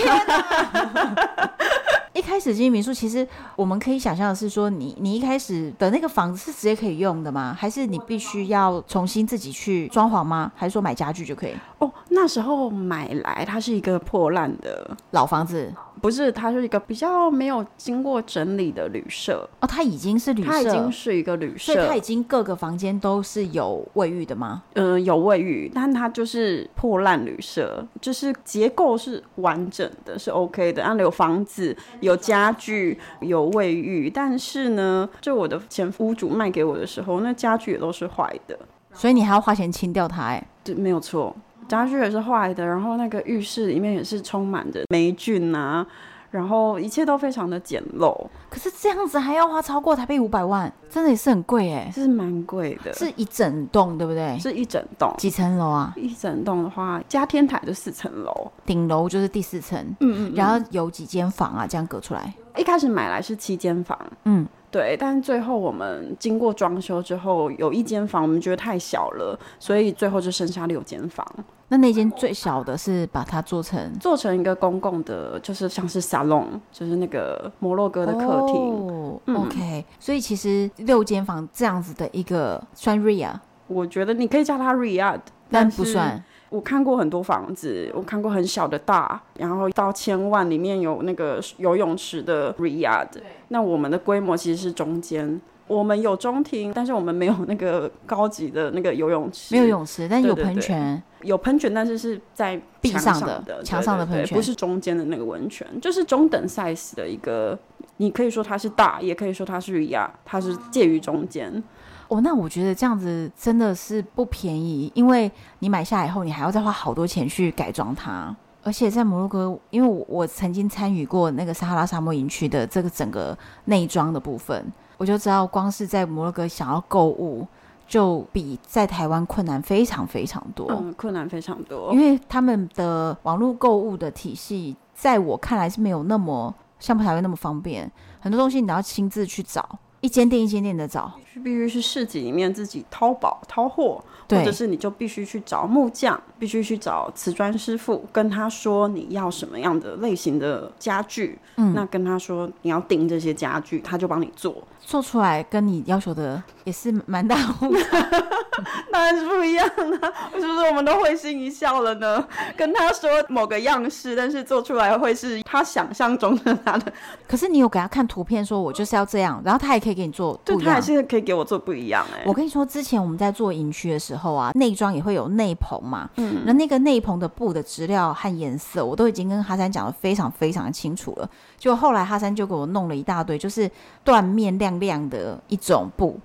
[2.12, 7.56] 一开始经营民宿，其实我们可以想象的是说你，你你一开始的那个房子是直接可以用的吗？
[7.58, 10.52] 还是你必须要重新自己去装潢吗？
[10.54, 11.54] 还是说买家具就可以？
[11.78, 15.72] 哦，那时候买来它是一个破烂的老房子。
[16.02, 19.66] 不是，它是一个比较没有经过整理的旅社哦。
[19.68, 24.64] 它已经是旅社，它已经是一个旅社，所以它已经各个房间都是有卫浴的吗？
[24.74, 30.82] 嗯、呃，有卫浴，但它就是破烂旅社，就是结构是完整的，是 OK 的。
[30.82, 38.58] 然后有房子、有家具、有卫浴，但是呢，就我的前屋主卖给我的时候，那家具也都是坏的，
[38.92, 40.24] 所以你还要花钱清掉它。
[40.24, 41.32] 哎，对，没有错。
[41.72, 45.86] 家具也是坏的，然后那个浴室里面也是充满着霉菌啊，
[46.30, 48.14] 然后一切都非常的简陋。
[48.50, 52.92] 可是这样子还要花超过台币五百万，真的也是很贵哎，是蛮贵的。
[52.92, 54.38] 是一整栋对不对？
[54.38, 55.14] 是一整栋。
[55.16, 55.94] 几层楼啊？
[55.96, 59.78] 一整栋的话，加天台就四层楼，顶楼就是第四层。
[60.00, 60.34] 嗯，嗯嗯。
[60.34, 61.66] 然后有几间房啊？
[61.66, 62.34] 这样隔出来？
[62.58, 63.98] 一开始买来是七间房。
[64.24, 64.46] 嗯。
[64.72, 71.26] 对，但是最后我们经过装修之后，有一间房我们觉得太小了，所以最后就剩下六间房。
[71.68, 78.56] 那那间最小的是把它做成做成一个公共的，就是像是沙龙，就是那个摩洛哥的客厅。
[78.56, 83.34] 哦嗯、OK，所以其实六间房这样子的一个算 RIA，
[83.66, 86.24] 我觉得你可以叫它 RIA，但不算。
[86.52, 93.08] 我看过很多房子，我看过很小的大，然后到千万里面有那个游泳池的 Riyadh。
[93.48, 99.54] 那我们的规模其实是中间，我们有中庭，但是我们没有那个高级的那个游泳池。
[99.54, 100.78] 没有泳池，但有喷泉。
[100.78, 107.58] 对对对，有喷泉，但是是在壁上的墙上的喷泉，不是中间的那个温泉，就是中等 size 的一个。
[107.98, 111.62] 你可以说它是大，也可以说它是 Riyadh，它是介于中间。
[112.08, 118.34] 哦，那我觉得这样子真的是不便宜，因为你买下来以后，你还要再花好多钱去改装它。
[118.64, 124.64] 而且在摩洛哥，因为我，我曾经参与过那个撒哈拉沙漠营区的这个整个内装的部分，
[124.98, 127.44] 我就知道光是在摩洛哥想要购物，
[127.88, 130.68] 就比在台湾困难非常非常多。
[130.70, 139.76] 嗯，困难非常多，因为他们的网络购物的体系，在我看来是没有那么像台湾那么方便，很多东西你都要亲自去找。
[140.02, 144.04] 一间店一间店的找，是必须是市集里面自己淘宝淘货，
[144.38, 154.62] 或者是你就必须去找木匠，必须去找瓷砖师傅，跟他说你要什么样的类型的家具，嗯，那跟他说你要订这些家具，他就帮你做。
[154.84, 158.00] 做出来跟你要求的也是蛮大误差，
[158.90, 160.12] 当然是不一样的。
[160.34, 162.26] 是不是我们都会心一笑了呢？
[162.56, 166.92] 跟他说某个样式，但是做出来会是他想象中的他的。
[167.28, 172.24] 可是你有给他看图片，说我就是要这样，然后他也可以给你做对，他还是可以给我做不一样哎、欸。
[172.26, 181.28] 我跟你说，之前我们在做营区的时候啊，内装也会有内棚嘛，嗯，那那个内棚的布的质料和颜色，我都已经跟哈山讲的非常非常的清楚了。
[181.58, 183.70] 就后来哈山就给我弄了一大堆，就是
[184.04, 186.18] 缎面亮亮的一种布，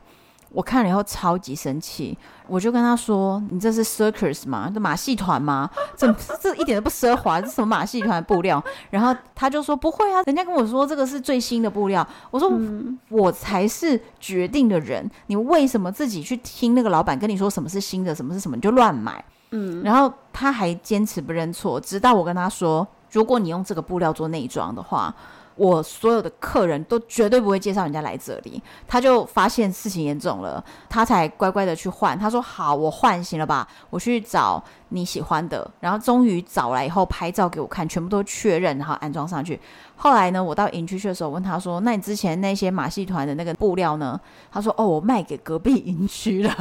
[0.49, 4.71] 我看了以后超级生气，我就跟他说：“你这是 circus 吗？
[4.73, 5.69] 这马戏团吗？
[5.95, 22.87] 这这一点都不奢华，这是什么马戏团布料？”然后他就说：“不会啊，人家跟我说这个是最新的布料。”我说：“嗯、我才是决定的人，你为什么自己去听那个老板跟你说什么是新的，什么是什么你就乱买？”嗯，然后他还坚持不认错，直到我跟他说。
[23.09, 25.15] 如果你用这个布料做内装的话，
[25.57, 28.61] 我所有的客人都绝对不会介绍人家来这里。
[28.87, 32.17] 他就发现事情严重了，他才乖乖的去换。
[32.17, 33.67] 他说：“好，我换行了吧？
[33.89, 39.59] 我去找你喜欢的。”然后终于找来以后拍照给我看，全部都确认，然后安装上去。
[39.95, 44.19] 后来呢，我到营区去的时候问他说：“那你之前那些马戏团的那个布料呢？”
[44.51, 46.53] 他说：“哦，我卖给隔壁营区了。”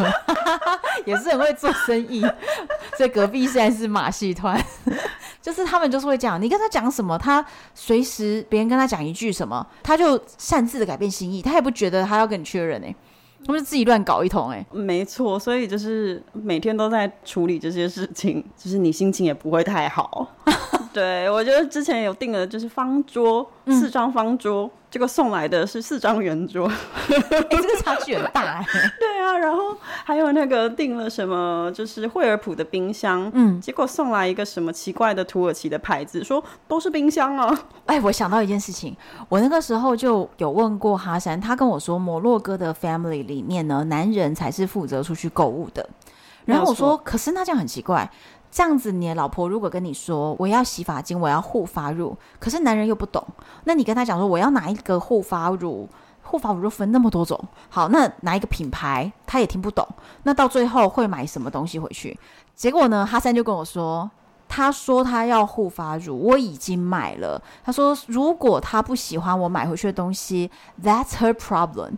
[1.05, 2.20] 也是很会做生意，
[2.97, 4.59] 所以隔壁现在是马戏团，
[5.47, 12.88] 就是他们就是会这样，你跟他讲什么，他随时别人跟他讲一句什么，他就擅自的改变心意，他也不觉得他要跟你确认呢、
[13.47, 20.26] 他们就自己乱搞一通哎、没错，所以就是每天都在处理这些事情，就是你心情也不会太好。
[20.92, 28.91] 对，我觉得之前有订了，就是方桌、四张方桌，结果送来的是四张圆桌，哎、欸，这个差距很大哎、欸。
[28.99, 37.67] 对啊，然后还有那个订了什么，就是惠而浦的冰箱，嗯，结果送来一个什么奇怪的土耳其的牌子，说都是冰箱啊。
[37.87, 38.97] 哎，我想到一件事情，
[39.29, 45.89] 我那个时候就有问过哈山，他跟我说，摩洛哥的 family 里面呢，男人才是负责出去购物的。
[46.45, 48.09] 然后我说，可是那这样很奇怪。
[48.57, 53.22] 这样子，你的老婆如果跟你说我要洗发精，我要护发乳，可是男人又不懂，
[53.64, 55.86] 那你跟他讲说我要哪一个护发乳，
[56.22, 57.38] 护发乳又分那么多种，
[57.68, 59.86] 好，那哪一个品牌他也听不懂，
[60.22, 62.18] 那到最后会买什么东西回去？
[62.54, 64.11] 结果呢，哈三就跟我说，
[64.48, 70.50] 他说他要护发乳，我已经买了，他说如果他不喜欢我买回去的东西
[70.82, 71.96] ，That's her problem。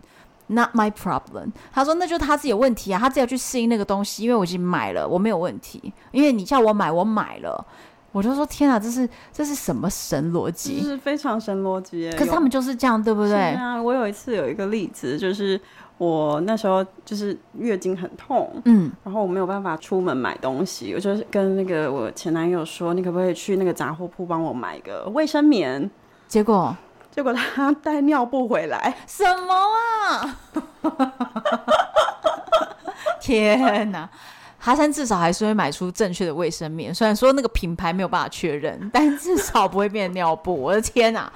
[0.51, 1.51] Not my problem。
[1.71, 4.23] 他说：“那就是他自己有问题啊，他自己要去适应那个东西。
[4.23, 5.93] 因为我已经买了，我没有问题。
[6.11, 7.63] 因为你叫我买，我买了。
[8.11, 10.81] 我就说：天啊，这是这是什么神逻辑？
[10.81, 12.11] 是非常神逻辑。
[12.13, 13.53] 可是他们就是这样，对不对？
[13.53, 15.61] 啊，我有一次有一个例子，就是
[15.99, 25.91] 我那时候就是月经很痛，嗯，然后我没有办法出门买东西，我就跟那个我前男友说：你可不可以去那个杂货铺帮我买一个卫生棉？
[26.27, 26.75] 结果。”
[27.19, 29.53] 结果他带尿布回来，什么
[30.07, 30.37] 啊？
[33.19, 34.07] 天哪！
[34.59, 40.53] 哈山至少还是会买出正确的卫生棉， 虽然说那个品牌没有办法确认， 但至少不会变成尿布。
[40.53, 41.31] 我的天哪，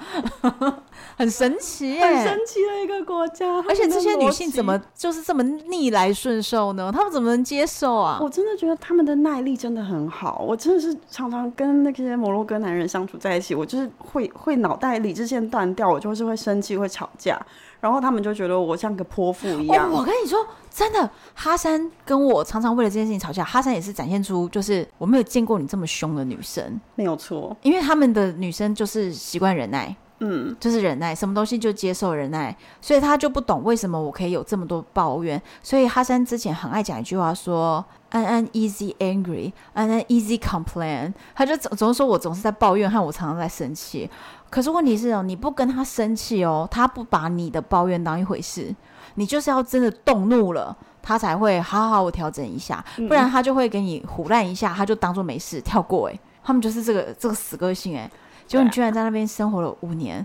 [1.16, 2.04] 很神奇耶！
[2.04, 6.92] 很神奇的一个国家，而且这些女性怎么就是这么逆来顺受呢？
[6.92, 8.18] 她们怎么能接受啊？
[8.20, 10.44] 我真的觉得他们的耐力真的很好。
[10.46, 17.40] 我真的是常常跟那些摩洛哥男人相处在一起，我就是会会脑袋理智线断掉，我就是会生气，会吵架。
[17.84, 19.90] 然后他们就觉得我像个泼妇一样。
[19.90, 19.98] 哦。
[19.98, 20.38] 我跟你说，
[20.70, 23.44] 真的，哈山跟我常常为了这件事情吵架。
[23.44, 27.54] 哈山也是展现出，就是我没有见过你这么凶的女生，没有错。
[27.60, 35.40] 因为他们的女生就是习惯忍耐，嗯，就是忍耐，什么东西就接受忍耐，所以他就不懂为什么我可以有这么多抱怨。
[35.62, 44.08] 所以哈山之前很爱讲一句话，说安安 easy angry，安安 easy complain，他就总总是说我总是在抱怨，和我常常在生气。
[44.54, 48.72] 可是问题是哦，你不跟他生气哦，他不把你的抱怨当一回事，
[49.16, 56.08] 你就是要真的动怒了，他才会好好我调整一下，不然他就会给你胡乱一下，他就当做没事跳过。
[56.08, 58.08] 哎，他们就是这个这个死个性哎，
[58.46, 60.24] 结果你居然在那边生活了五年，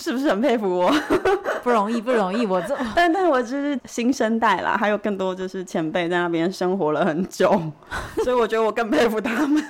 [0.00, 0.92] 是不是很佩服我？
[1.62, 7.50] 不容易不容易，我这 但但我就是新生代啦，还有更多就是前辈在那边生活了很久，
[8.24, 9.62] 所以我觉得我更佩服他们。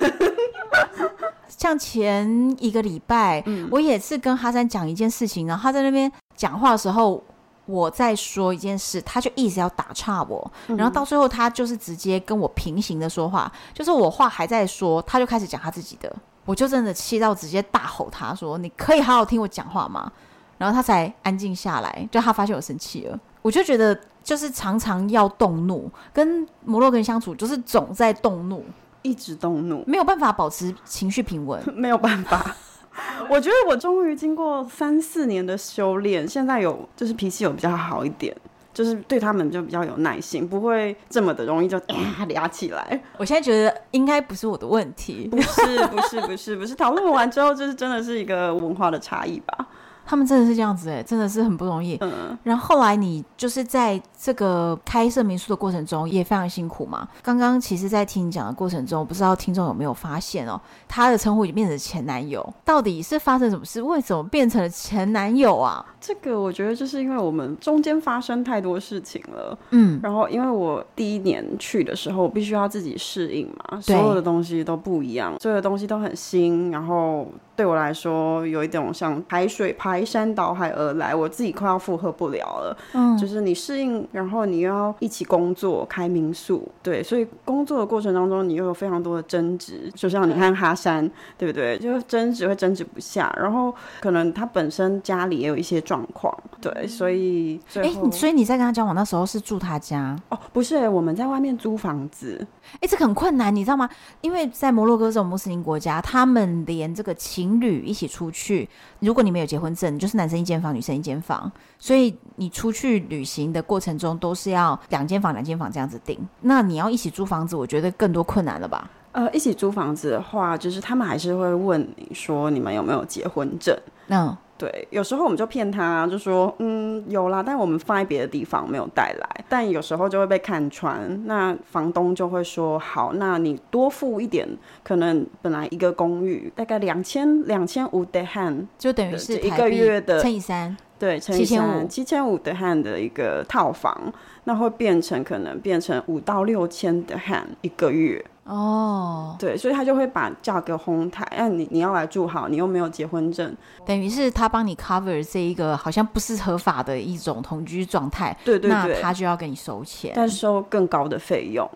[1.47, 7.23] 像前一个礼拜，嗯，我也是跟哈山讲一件事情，然后他在那边讲话的时候，
[7.65, 16.11] 我在说一件事，他就一直要打岔我，然后到最后他就是直接跟我平行的说话，就是我话还在说，他就开始讲他自己的，
[16.45, 20.11] 我就真的气到直接大吼他说：“你可以好好听我讲话吗？”
[20.57, 28.63] 然后他才安静下来，就他发现我生气了，我就觉得就是常常要动怒，跟摩洛哥人相处就是总在动怒。
[29.03, 32.55] 一直动怒，没有办法保持情绪平稳， 没有办法。
[33.27, 38.35] 我觉得我终于经过三四年的修炼，现在有就是脾气有比较好一点，
[38.73, 41.95] 就是对他们就比较有耐心，不会这么的容易就 哒
[42.33, 43.01] 哒起来。
[43.17, 46.75] 我现在觉得应该不是我的问题，不是不是不是不是。
[46.75, 49.67] 讨论完之后，就是真的是一个文化的差异吧。
[50.11, 51.97] 他们真的是这样子哎、欸，真的是很不容易。
[52.01, 57.07] 嗯，然后后来你就是在这个开设民宿的过程中也非常辛苦嘛。
[57.23, 63.81] 刚刚其实，在听你讲的过程中，不知道听众有没有发现哦，他的称呼已经变成前男友，到底是发生什么事？
[63.81, 65.85] 为什么变成了前男友啊？
[66.01, 69.57] 这个我觉得就是因为我们中间发生太多事情了。
[69.69, 77.25] 嗯，然后因为我第一年去的时候，我必须要自己适应嘛，所有的东西都不一样，所有的东西都很新，然后。
[77.53, 79.71] 对我来说，有一种像海水
[80.01, 82.77] 排山倒海而来，我自己快要负荷不了了。
[82.93, 91.77] 嗯，就是你适应，然后你又要一起工作开民宿，对，所以工作的过程当中，你又有非常多的争执，就像你看哈山，对不对？
[91.79, 100.17] 就争执会争执不下，然后可能他本身家里也有一些状况，对，所以哎，所以你在跟他交往那时候是住他家？
[100.29, 102.45] 哦，不是，我们在外面租房子。
[102.79, 103.89] 哎，这个很困难，你知道吗？
[104.21, 116.17] 因为在摩洛哥这种穆斯林国家，他们连这个情侣一起出去，如果你没有结婚证，就是男生一间房，女生一间房，所以你出去旅行的过程中都是要两间房、两间房这样子订。
[116.41, 118.87] 那你要一起租房子，我觉得更多困难了吧？
[119.13, 123.75] 呃，一起租房子的话，就是他们还是会问你说你们有没有结婚证？
[124.09, 124.37] 嗯。
[124.61, 129.45] 对，有时候我们就骗他，就说嗯有啦，但我们放在别的地方没有带来。
[129.49, 134.47] 但有时候就会被看穿，那房东就会说好，那你多付一点，
[134.83, 148.23] 可能本来一个公寓大概两千两千五的汉，就等于是一个月的乘以三，对，乘以三七千五的汉的一个套房，那会变成可能变成五到六千的汉一个月。
[148.53, 151.25] 哦，oh, 对，所以他就会把价格哄抬。
[151.37, 158.37] 那你你要来住好，你又没有结婚证，等于是他帮你 cover 这一个好像不是合法的一种同居状态。
[158.43, 161.69] 对对对，那他就要跟你收钱，但收更高的费用。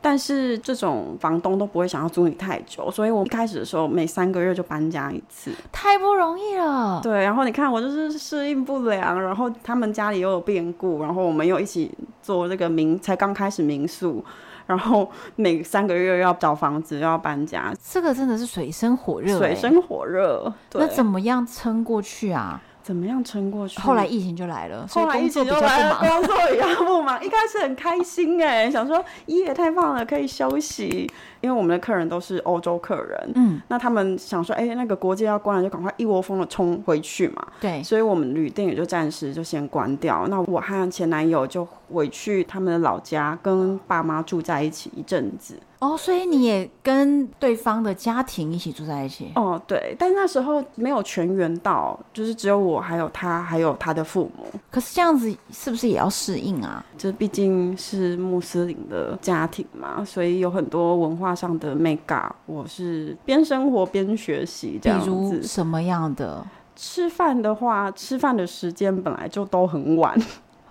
[0.00, 6.98] 但是这种房东都不会想要租你太久，所以我一开始的时候每三个月就搬家一次，太不容易了。
[7.02, 14.24] 对，然后你看我就是适应不良，然后他们家里又有变故，然后我们又一起做这个民，才刚开始民宿。
[14.66, 20.52] 然后每三个月要找房子，又要搬家，这个真的是水深火热，欸，水深火热。
[20.74, 22.60] 那怎么样撑过去啊？
[22.82, 23.80] 怎么样撑过去？
[23.80, 27.24] 后来疫情就来了，后来疫情就来了，工作比较不忙。
[27.24, 31.08] 一开始很开心哎，想说耶，太棒了，可以休息。
[31.42, 37.46] 因为我们的客人都是欧洲客人，嗯，那他们想说，哎，那个国界要关了，就赶快一窝蜂的冲回去嘛。
[37.60, 40.26] 对，所以我们旅店也就暂时就先关掉。
[40.28, 45.58] 那我和前男友就回去他们的老家，跟爸妈住在一起一阵子。
[45.80, 49.32] 哦，所以你也跟对方的家庭一起住在一起？
[49.34, 54.46] 哦，对，但那时候没有全员到，就是只有我，还有他，还有他的父母。
[54.70, 56.84] 可是这样子是不是也要适应啊？
[56.96, 65.06] 这毕竟是穆斯林的家庭嘛，所以有很多文化上的 mega，，我是边生活边学习这样子。
[65.06, 66.44] 比如什么样的？
[66.74, 70.18] 吃饭的话，吃饭的时间本来就都很晚。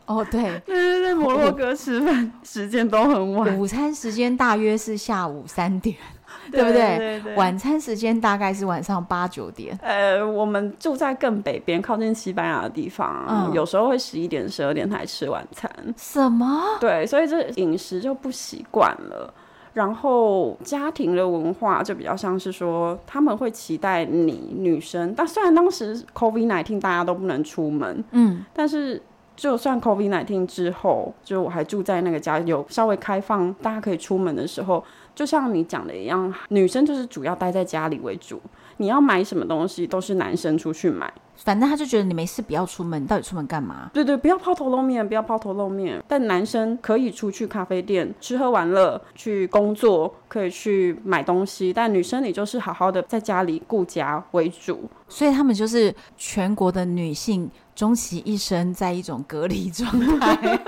[0.08, 5.96] 哦，对，对对对，摩洛哥吃饭时间都很晚，午餐时间大约是下午三点，
[6.52, 6.98] 对不对？
[6.98, 9.78] 对对对，晚餐时间大概是晚上八九点。
[9.82, 15.72] 呃，我们住在更北边，靠近西班牙的地方，嗯，有时候会十一点、十二点才吃晚餐。
[15.96, 16.62] 什么？
[16.82, 19.34] 对，所以这饮食就不习惯了。
[19.74, 29.02] 然后家庭的文化就比较像是说，他们会期待你女生，但虽然当时 COVID nineteen 大家都不能出门，嗯，但是。
[29.34, 34.84] 就算 COVID nineteen 之后，就我还住在那个家，有稍微开放，大家可以出门的时候，
[35.16, 38.40] 就像你讲的一样，女生就是主要待在家里为主。
[38.82, 41.14] 你要买什么东西，都是男生出去买。
[41.38, 43.02] 反正他就觉得你没事，不要出门。
[43.02, 43.90] 你到底出门干嘛？
[43.94, 46.04] 对对，不要抛头露面，不要抛头露面。
[46.08, 51.72] 但男生可以出去咖啡店吃喝玩乐，去工作，可以去买东西。
[51.72, 54.90] 但女生你就是好好的在家里顾家为主。
[55.08, 57.50] 所以他们就是全国的女性。
[57.74, 60.60] 终其一生在一种隔离状态， 没有，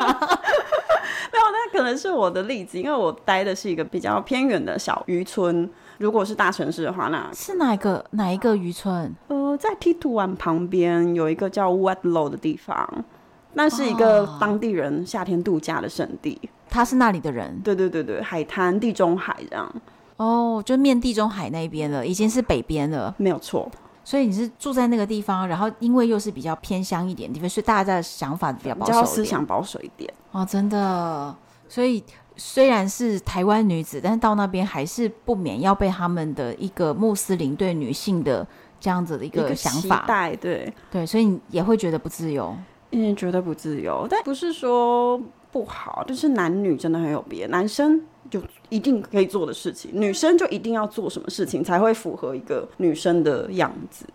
[1.52, 5.70] 那可能是我的例子，因为我待的是一个比较偏远的小渔村。
[6.04, 9.10] 如果是大城市的话，那是哪一个哪一个渔村？
[9.30, 13.06] 呃，在梯图湾旁边有一个叫 Wetlow 的地方，
[13.54, 16.38] 那是一个当地人夏天度假的圣地。
[16.44, 17.58] 哦，他是那里的人？
[17.64, 19.74] 对对对对，海滩地中海这样。
[20.18, 23.72] 哦，就面地中海那边了，已经是北边了，没有错。
[24.04, 31.34] 所以你是住在那个地方，然后因为又是比较偏乡一点的地方，所以大家的想法比较保守一点，思想保守一点哦，真的。
[31.70, 32.04] 所以
[32.36, 38.46] 虽然是台湾女子，但是到那边还是不免要被他们的一个穆斯林对女性的
[38.80, 42.56] 这样子的一个想法带，对对，所以你也会觉得不自由，
[42.92, 45.22] 嗯，觉得不自由，但不是说
[45.52, 48.02] 不好，就是男女真的很有别，男生。
[48.32, 54.06] 就一定可以做的事情，女生就一定要做什么事情才会符合一个女生的样子，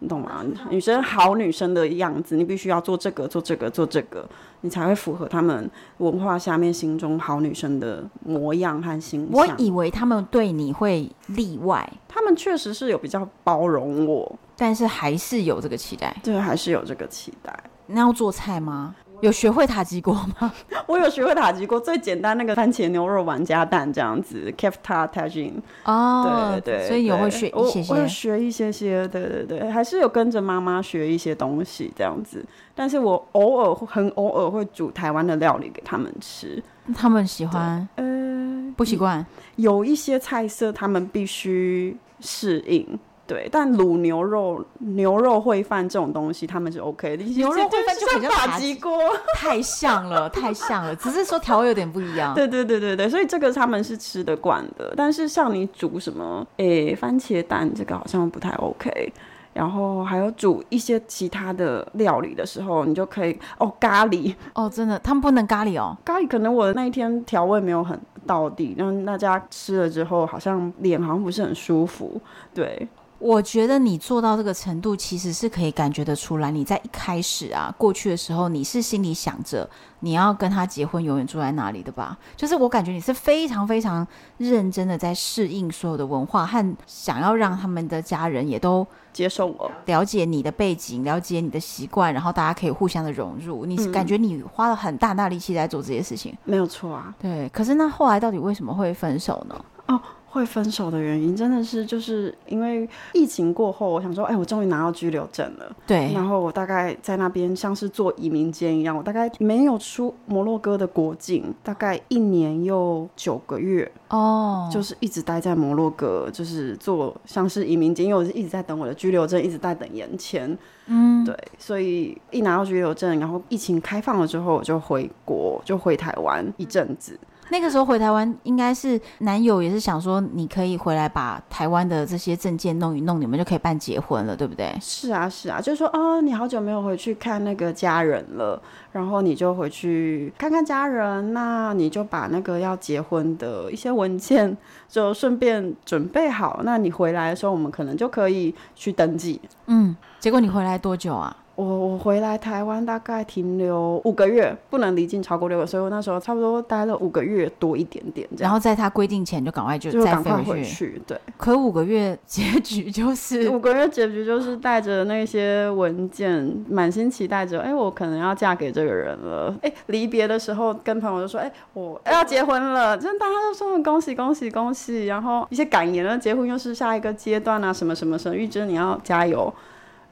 [0.00, 0.44] 你懂吗？
[0.70, 4.28] 女生好女生的样子，你必须要做这个，做这个，做这个，
[4.62, 9.32] 你才会符合他们文化下面心中好女生的模样和形象。
[9.32, 16.14] 我以为他们对你会例外，他们确实是有比较包容我，但是还是有这个期待。
[16.22, 17.58] 对，还是有这个期待。
[17.86, 18.94] 那要做菜吗？
[19.20, 20.52] 有学会塔吉锅吗？
[20.86, 25.52] 我有学会塔吉锅，最简单那个番茄牛肉丸加蛋这样子，Kefta Tajin。
[25.84, 32.44] 哦，对对对，所以有会学一些些，我有学一些些，对对对，还是有跟着妈妈学一些东西这样子。
[32.74, 36.62] 但是我偶尔很偶尔会煮台湾的料理给他们吃，
[36.94, 37.86] 他们喜欢？
[37.96, 39.24] 呃，不习惯。
[39.56, 42.98] 有一些菜色他们必须适应。
[43.30, 47.22] 对，但卤牛肉、牛肉烩饭这种东西，他们是 OK 的。
[47.22, 48.90] 牛肉烩饭就很像塔吉锅，
[49.36, 52.34] 太像了，太像了，只是说调味有点不一样。
[52.34, 54.92] 对对对对对，所以这个他们是吃得惯的。
[54.96, 59.12] 但是像你煮什么，诶，番茄蛋这个好像不太 OK。
[59.52, 72.20] 然后还有煮一些其他的料理的时候，你就可以哦咖喱哦，真的，他们不能咖喱哦，咖喱可能我那一天调味没有很到底，让大家吃了之后好像脸好像不是很舒服，
[72.52, 72.88] 对。
[73.20, 76.50] 我觉得你做到这个程度，其实是可以感觉得出来。
[76.50, 79.68] 你在一开始啊，过去的时候，你是心里想着
[80.00, 82.16] 你要跟他结婚，永远住在那里的吧？
[82.34, 84.06] 就是我感觉你是非常非常
[84.38, 93.66] 认真的在适应所有的文化，和想要让他们的家人也都接受我，了解你的背景，了解你的习惯，然后大家可以互相的融入。
[93.66, 97.14] 你是感觉你花了很大大力气在做这些事情，没有错啊。
[97.20, 99.64] 对，可是那后来到底为什么会分手呢？
[99.88, 100.00] 哦。
[100.30, 105.76] 会分手的原因真的是就是因为疫情过后，我想说，哎，我终于拿到居留证了。
[105.88, 106.12] 对。
[106.14, 113.90] 然后我大概在那边像是做移民监一样，我大概没有出摩洛哥的国境，大概一年又九个月。
[114.08, 114.70] 哦。
[114.72, 120.56] 就是一直待在摩洛哥，就是做像是移民监，因为我是一直在等我的居留证，一直在等延签。
[120.86, 121.24] 嗯。
[121.24, 121.36] 对。
[121.58, 127.18] 所以一拿到居留证，然后疫情开放了之后，我就回国，就回台湾一阵子。
[127.50, 134.72] 那个时候回台湾，应该是男友也是想说，你可以回来把台湾的这些证件弄一弄，你们就可以办结婚了，对不对？
[134.80, 138.60] 是啊，是啊，就是说，哦，你好久没有回去看那个家人了，
[138.92, 144.56] 然后你就回去看看家人，那你就把那个要结婚的一些文件
[144.88, 149.40] 就顺便准备好，那你回来的时候，我们可能就可以去登记。
[149.66, 151.36] 嗯，结果你回来多久啊？
[151.60, 158.26] 我我回来台湾大概停留五个月，不能离境超过六个，所以我那时候差不多待了五个月多一点点。
[158.38, 160.50] 然后在他规定前就赶快就再飞回去。
[160.50, 169.54] 回去对，可五个月结局就是 五个月结局就是带着那些文件，满心期待着，哎，我可能要嫁给这个人了。
[169.62, 179.52] 哎，离别的时候跟朋友就说，哎，我要结婚了，真的大家都说恭喜恭喜恭喜，然后一些感言，结婚又是下一个阶段啊，什么什么什么，玉珍你要加油。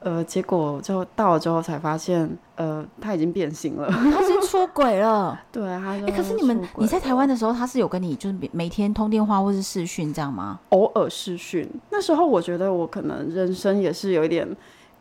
[0.01, 5.39] 呃，结果就到了之后才发现，呃，他已经变心了， 他已经出轨了。
[5.51, 6.07] 对，他说。
[6.07, 10.59] 哎，可是你们你在台湾的时候，他是有跟你就是每天通电话或是视讯这样吗？
[10.69, 11.69] 偶尔视讯。
[11.89, 14.47] 那时候我觉得我可能人生也是有一点。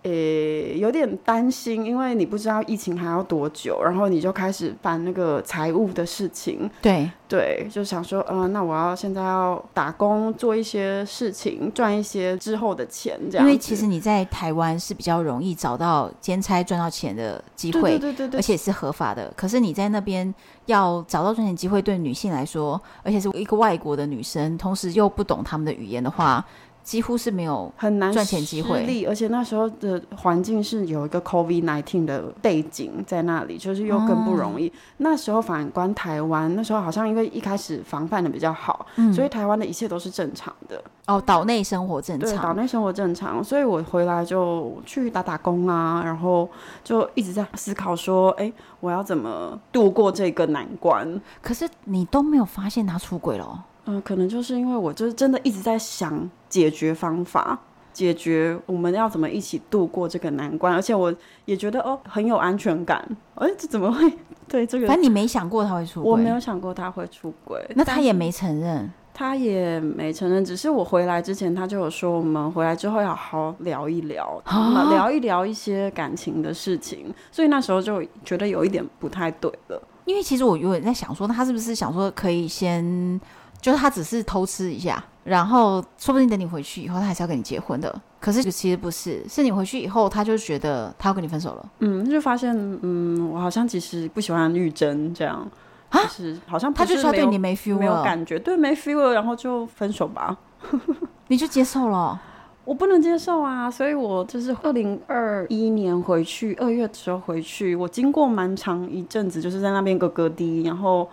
[0.02, 6.70] 诶、欸，有点担心，因为你不知道疫情还要多久，然后你就开始办那个财务的事情。
[6.80, 13.46] 对对，就想说，嗯、呃，那我要现在要打工做一些事情，赚一些之后的钱，这样。
[13.46, 19.32] 因为其实你在台湾是比较容易找到兼差赚到钱的机会，对对对对对，而且是合法的。
[19.36, 20.32] 可是你在那边
[20.66, 26.44] 要找到赚钱机会，对女性来说，而且是一个外国的女生，同时又不懂他们的语言的话。
[26.88, 34.68] 几乎是没有很难赚钱机会，而且那时候的环境是有一个 COVID nineteen 的背景在那里，就是又更不容易。
[34.68, 40.82] 嗯、那时候反观台湾，那时候好像因为一开始防范的比较好，嗯、所以台湾的一切都是正常的。
[41.04, 46.48] 哦，岛内生活正常，岛内生活正常，所以我回来就去打打工啊，然后
[46.82, 51.20] 就一直在思考说，哎，我要怎么度过这个难关？
[51.42, 53.52] 可是你都没有发现他出轨了哦。
[53.56, 57.58] 嗯、呃，可能就是因为我就是真的一直在想解决方法，
[57.90, 61.14] 解决我们要怎么一起度过这个难关，而且我
[61.46, 63.02] 也觉得哦很有安全感。
[63.36, 64.12] 哎，这怎么会？
[64.46, 79.82] 对这个，反正你没想过他会出轨，我没有想过他会出轨，那他也没承认，他也没承认，只是我回来之前他就有说，我们回来之后要好好聊一聊，哦、聊一聊一些感情的事情，所以那时候就觉得有一点不太对了。
[80.04, 83.18] 因为其实我有点在想说，他是不是想说可以先。
[83.60, 87.94] 就是他只是偷吃一下，然后说不定等你回去以后，他还是要跟你结婚的。
[88.20, 91.68] 可是其实不是，是你回去以后，他就觉得他要跟你分手了。
[91.80, 92.52] 嗯，就发现，
[92.82, 95.48] 嗯，我好像其实不喜欢玉珍这样，
[95.90, 100.36] 啊，就是好像他就是他对你没 feel，没有感觉，对，没 feel 了，然后就分手吧。
[101.28, 102.20] 你就接受了？
[102.64, 111.08] 我不能接受啊，所以我就是二零二一年回去二月的时候回去，我经过蛮长一阵子，就是在那边咯咯滴，然后。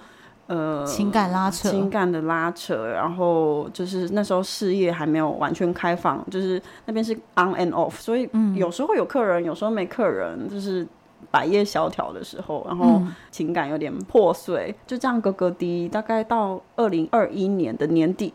[0.48, 10.88] 呃，情感拉扯，情感的拉扯，然后就是那时候事业还没有完全开放，就是那边是 on and off，所以有时候有客人，有时候没客人，就是
[11.32, 18.32] 百业萧条的时候，然后情感有点破碎，就这样咯咯滴，大概到二零二一年的年底。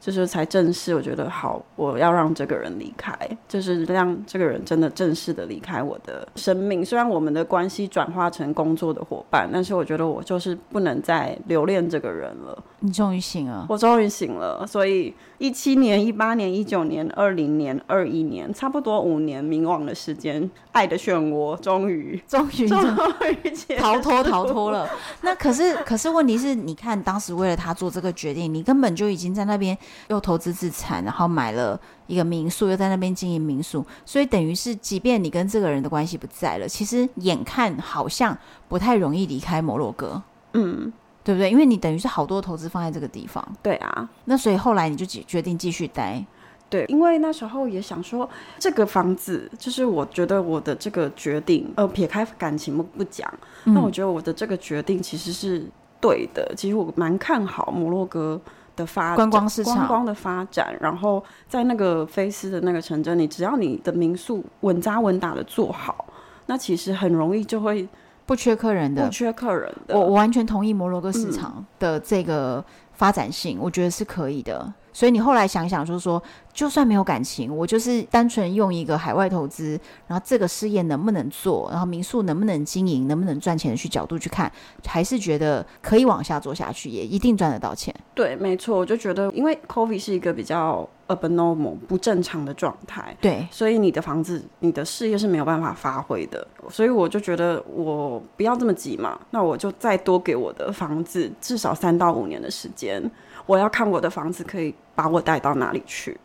[0.00, 3.12] 就是才正式，我觉得好，我要让这个人离开，
[3.48, 6.84] 就是让这个人真的正式的离开我的生命。
[6.84, 12.62] 虽然我们的关系转化成工作的伙伴，但是我觉得我就是不能再留恋这个人了。
[12.80, 14.66] 你终于醒了，我终于醒了。
[14.66, 24.88] 所以一七年、一八年、一九年、二零年、二一年，差不多五年冥王的时间，爱的漩涡终于、 终于、终于逃脱、逃脱了。
[25.22, 29.78] 那可是， 可是问题是，你看当时为了他做这个决定，你根本就已经在那边。
[30.08, 38.36] 又投资自产，然后买了一个民宿，又在那边经营民宿，所以等于是，即便你跟这个人的关系不在了，其实眼看好像
[38.68, 40.22] 不太容易离开摩洛哥，
[40.54, 40.92] 嗯，
[41.28, 41.50] 对不对？
[41.50, 46.24] 因为你等于是好多投资放在这个地方，对啊，那所以后来你就决定继续待。
[46.70, 48.26] 对，因为那时候也想说，
[48.58, 53.30] 这个房子就是我觉得我的这个决定，呃，撇开感情不不讲，
[53.64, 55.66] 那、嗯、我觉得我的这个决定其实是
[56.00, 56.50] 对的。
[56.56, 58.40] 其实我蛮看好摩洛哥
[58.74, 60.74] 的发展，观光市场，观光的发展。
[60.80, 66.06] 然后在那个菲斯的那个城镇，你只要你的民宿稳扎稳打的做好，
[66.46, 67.86] 那其实很容易就会
[68.28, 69.98] 不缺客人的，不缺客人的。
[69.98, 72.62] 我我完全同意摩洛哥市场的这个
[72.92, 74.70] 发展性，嗯、我觉得是可以的。
[74.98, 76.20] 所以你后来想想，就是说，
[76.52, 79.78] 就算没有感情，我就是单纯用一个海外投资，
[80.08, 84.50] 然后这个事业能不能做，然后民宿能不能经营，能不能赚钱的去角度去看，
[84.84, 87.94] 还是觉得可以往下做下去，也一定赚得到钱。
[88.12, 96.44] 对，没错，我就觉得，因为 COVID 是一个比较 abnormal 不正常的状态，对，所以你的房子、你的事业是没有办法发挥的。
[96.68, 103.08] 所以我就觉得，我不要这么急嘛，那我就再多给我的房子至少三到五年的时间。
[103.48, 106.16] 我要看我的房子可以把我带到哪里去。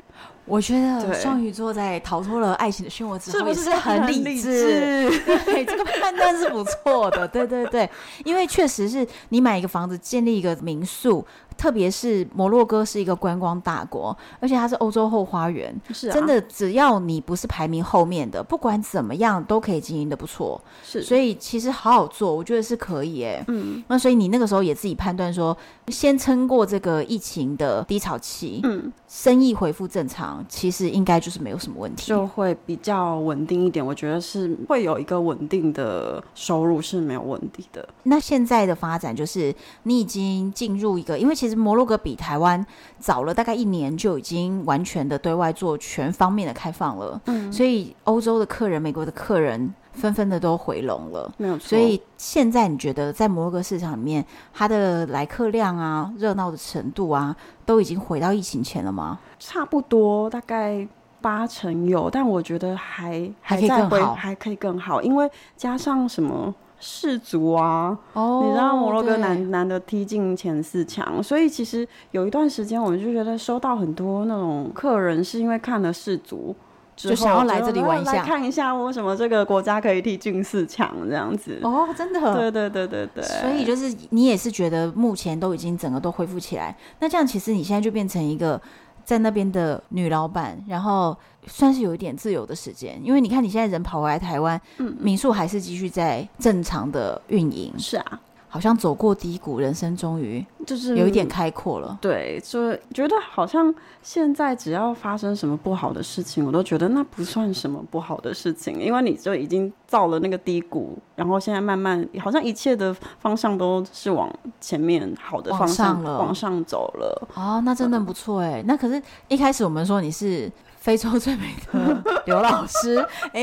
[0.46, 5.10] 我觉得双鱼座在逃脱了爱情的漩涡之后，也是 很理智。
[5.46, 7.26] 对，这个判断是不错的。
[7.26, 7.90] 对对对，
[8.26, 11.26] 因为确实是你买一个房子，建立一个民宿。
[11.58, 16.42] 特别是摩洛哥是一个观光大国，而且它是欧洲后花园，是、啊、真的。
[16.42, 20.60] 只要你不是排名后面的，不管怎么样都可以经营的不错。
[20.84, 23.44] 是，所以其实好好做，我觉得是可以诶。
[23.48, 33.86] 嗯，那所以你那个时候也自己判断说，先撑过这个疫情的低潮期，嗯，生意恢复正常，其实应该就是没有什么问题，就会比较稳定一点。
[33.86, 37.88] 我觉得是会有一个稳定的收入是没有问题的。
[38.02, 39.54] 那现在的发展就是
[39.84, 42.66] 你已经进入一个，因为其实摩洛哥比台湾
[42.98, 47.22] 早了大概一年，就已经完全的对外做全方面的开放了。
[47.26, 51.32] 嗯，所以欧洲的客人、美国的客人纷纷的都回笼了。
[51.38, 51.70] 没有错。
[51.70, 57.36] 所以现在你觉得在摩洛哥市场里面，它的来客量啊、热闹的程度啊，
[57.66, 59.20] 都已经回到疫情前了吗？
[59.40, 60.88] 差不多，大概
[61.22, 66.54] 八成有，但我觉得还还可以更好，还可以更好，因为加上什么？
[66.86, 76.54] 世足啊，oh, 你知道摩洛哥难难得踢进前四强，所以其实有一段时间我们就觉得收到很多那种客人是因为看了世足，
[76.96, 81.60] 就想要来这里玩一下，看一下为什么这个国家可以踢进四强这样子。
[81.64, 82.20] 哦，oh, 真的？
[82.34, 83.24] 对对对对对。
[83.24, 88.62] 所以就是你也是觉得目前都已经整个都恢复起来，那这样其实你现在就变成一个。
[89.06, 91.14] 在那边的女老板，然后
[91.46, 97.74] 算是有一点自由的时间，因为你看你现在人跑回来台湾，嗯，民宿还是继续在正常的运营。
[97.78, 98.22] 是啊。
[98.54, 101.98] 好像走过低谷，人生终于就是有一点开阔了。
[102.00, 103.74] 对，就觉得好像
[104.04, 114.32] 现在只要发生什么不好的事情，我都觉得那不算什么不好的事情，因为你就已经造了那个低谷，然后现在慢慢好像一切的方向都是往
[114.62, 117.28] 前面好的方向往上了，往上走了。
[117.34, 118.62] 哦，那真的不错哎。
[118.62, 120.48] 嗯、那可是一开始我们说你是
[120.78, 123.42] 非洲最美的刘老师，哎，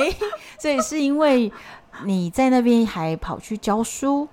[0.57, 1.53] 这也是因为
[2.05, 4.29] 你在那边还跑去教书。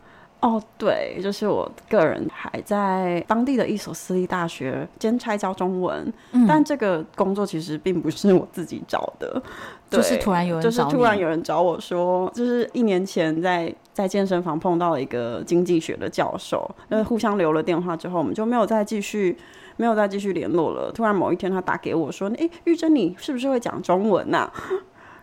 [0.47, 9.43] 哦，对，就是我个人还在当地的一所私立大学兼差教中文，嗯、但这个工作其实并不是我自己找的，
[9.89, 19.37] 就是突然有人就是突然有人找我说，就是一年前在在健身房碰到了一个经济学的教授，那互相留了电话之后，我们就没有再继续
[19.75, 20.89] 没有再继续联络了。
[20.93, 24.53] 突然某一天他打给我说：“哎，玉珍，你是不是会讲中文呐、啊？”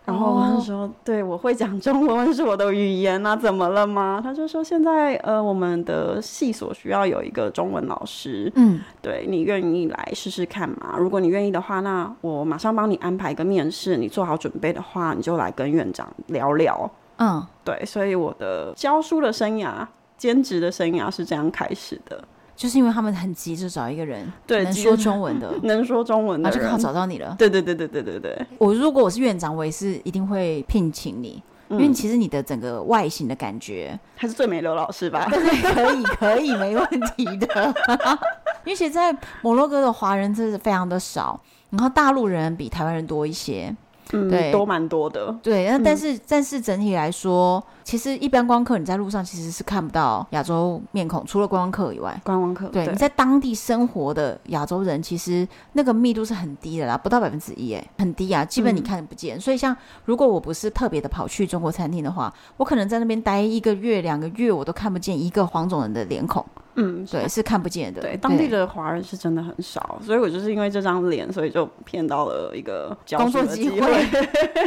[0.07, 0.90] 然后他说：“oh.
[1.02, 10.96] 对，我会讲中文， 是我的语言啊，怎么了吗？”他就说：“现在呃，我们的系所需要有一个中文老师，嗯，对，你愿意来试试看吗？
[10.98, 13.96] 如果你愿意的话，那我马上帮你安排一个面试。
[13.96, 19.86] 你做好准备的话，你就来跟院长聊聊。”嗯，对，所以我的教书的生涯、
[20.18, 22.22] 兼职的生涯是这样开始的。
[22.57, 27.34] 就是因为他们很急着找一个人，对， 能说中文的，能说中文的，就刚好找到你了。
[27.38, 28.46] 对对对对对对对。
[28.59, 35.26] 我如果我是院长，我也是一定会聘请你，嗯、因为其实你的整个外形的感觉还是最美刘老师吧？
[35.30, 35.38] 对，
[35.74, 37.74] 可以可以，没问题的。
[38.64, 41.40] 因为在摩洛哥的华人真是非常的少，
[41.70, 43.74] 然后大陆人比台湾人多一些。
[44.12, 45.34] 嗯，对，都蛮多的。
[45.42, 52.68] 对，那但是、嗯、但是整体来说，其实一般观光客你在路上其实是看不到亚洲面孔，除了观光客以外，观光客。
[52.68, 59.38] 对，对你在当地生活的亚洲人，其实那个密度是很低的啦，不到百分之一，哎，很低啊，基本你看不见。
[59.38, 66.44] 嗯、所以像如果我不是特别的跑去中国餐厅的话，我可能在那边待一个月、两个月，我都看不见一个黄种人的脸孔。
[66.76, 68.00] 嗯，对，是看不见的。
[68.00, 74.06] 对，当地的华人是真的很少，所以我就是因为这张脸，所以就骗到了一个工作机会，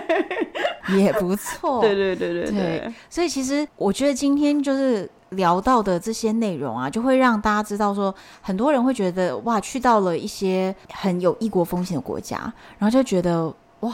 [0.97, 1.81] 也不错。
[1.83, 2.93] 对对对对对，对。
[3.09, 12.37] 所以其实我觉得今天就是聊到的这些内容啊，就会让大家知道说，很多人会觉得哇，去到了一些很有异国风情的国家，
[12.77, 13.93] 然后就觉得哇，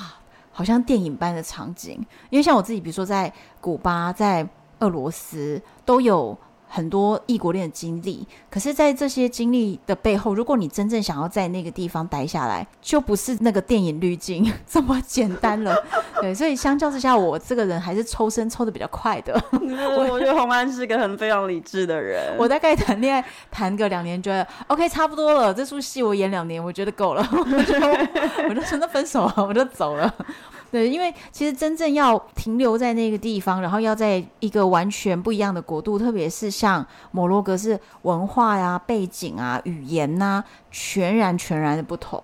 [0.51, 1.93] 好像电影般的场景。
[2.29, 4.47] 因为像我自己，比如说在古巴，在
[4.81, 6.37] 俄罗斯都有。
[6.75, 15.77] 很多异国恋的经历，可是，在这些经历的背后，如果你真正想要在那个地方待下来，就不是那个电影滤镜这么简单了。
[16.19, 19.39] 对，所以相较之下，我这个人还是抽身抽的比较快的。
[19.51, 22.35] 我我觉得洪安是个很非常理智的人。
[22.39, 30.11] 我大概谈恋爱谈个两年，觉得 OK 差不多了，这出戏我演两年，我觉得够了，我就我就说那分手了，我就走了。
[30.73, 42.19] 对，因为其实真正要停留在那个地方，然后要在一个完全不一样的国度，特别是像摩洛哥，是文化呀、背景啊、语言呐、啊，全然全然的不同，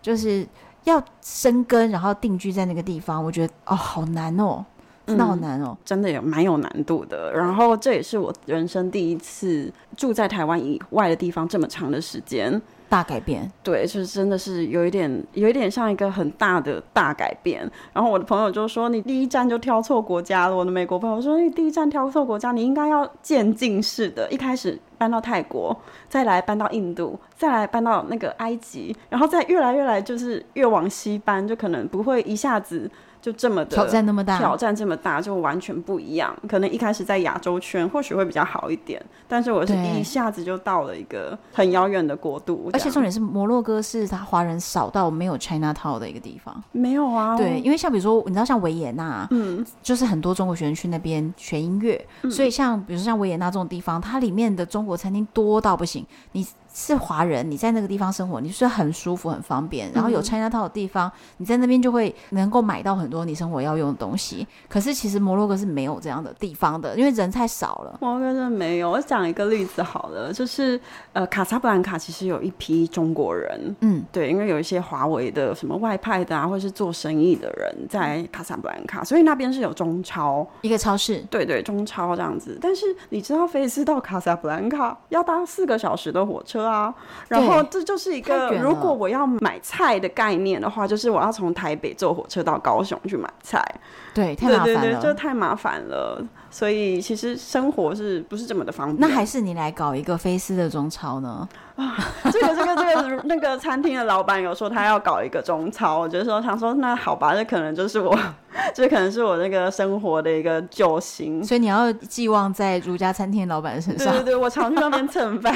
[0.00, 0.48] 就是
[0.84, 4.64] 要生根，然后定居在那个地方，我觉得哦，好难哦，
[5.06, 7.30] 真的好难哦，嗯、真的也蛮有难度的。
[7.34, 12.62] 然后这也是我人生第一次住在台湾以外的地方这么长的时间。
[12.90, 17.60] 大改变，对，就是真的是有一点，有一点像一个很大的大改变。
[17.92, 25.74] 然后我的朋友就说：“你第一站就挑错国家了。”我的美国朋友说：“你第一站挑错国家，你应该要渐进式的，一开始搬到泰国，
[26.08, 32.90] 再来搬到印度，再来搬到那个埃及，然后再越来越来，就是越往西搬，就可能不会一下子。”
[33.20, 36.34] 就这么的挑战那么大，挑战这么大，就完全不一样。
[36.48, 42.70] 可能一开始在亚洲圈或许会比较好一点，但是我是一下子就到了一个很遥远的国度。
[42.72, 46.62] 而且重点是摩洛哥是他华人少到没有 China Town 的一个地方。
[46.72, 56.46] 没有啊，对，因为像比如说你知道像维也纳，嗯，就是很多中国学生去那边学音乐，嗯，所以像比如说像维也纳这种地方，它里面的中国餐厅多到不行，你。
[56.72, 59.90] 是华人，你在那个地方生活，你是很舒服、很方便。
[59.92, 64.46] 然后有 China Town 的地方，你在那边就会能够买到很多你生活要用的东西。
[64.68, 67.98] 可是其实摩洛哥是没有这样的地方的，因为人太少了。
[68.00, 68.90] 摩洛哥真的没有。
[68.90, 70.80] 我讲一个例子好了，就是
[71.12, 82.56] 呃，卡萨布兰卡其实有一批中国人，嗯，对，因为有一些华为的什么外派的啊，或者是做生意的人在卡萨布兰卡，所以那边是有中超一个超市，对对，中超这样子。
[82.60, 86.59] 但是你知道，菲斯到卡萨布兰卡要搭四个小时的火车。
[86.64, 86.94] 啊，
[87.28, 93.62] 然后这就是一个，如果我要买菜的概念的话，就是我要从台北坐火车到高雄去买菜，
[94.14, 96.22] 对，太麻烦了，对对对，就太麻烦了。
[96.52, 98.98] 所以其实生活是不是这么的方便？
[98.98, 101.48] 那还是你来搞一个菲斯的中超呢？
[101.80, 101.96] 啊，
[102.30, 108.16] 这个这个这个那个餐厅的老板有说他要搞一个中超， 我就说他说那好吧，这可能就是我，
[108.74, 111.42] 这可能是我那个生活的一个救星。
[111.42, 114.12] 所以你要寄望在如家餐厅老板身上。
[114.12, 115.54] 对对对，我常去那边蹭饭。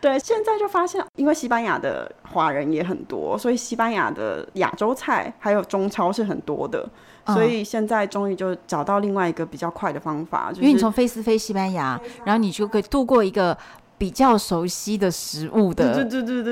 [0.00, 6.88] 对，现在就发现，因为西班牙的华人也很多，所以西班牙的亚洲菜还有中超是很多的。
[7.26, 13.56] 所以现在终于就找到另外一个比较快的方法，就是、因为你从菲斯飞西班牙，然后你就可以度过一个。
[14.02, 16.04] 比较熟悉的食物的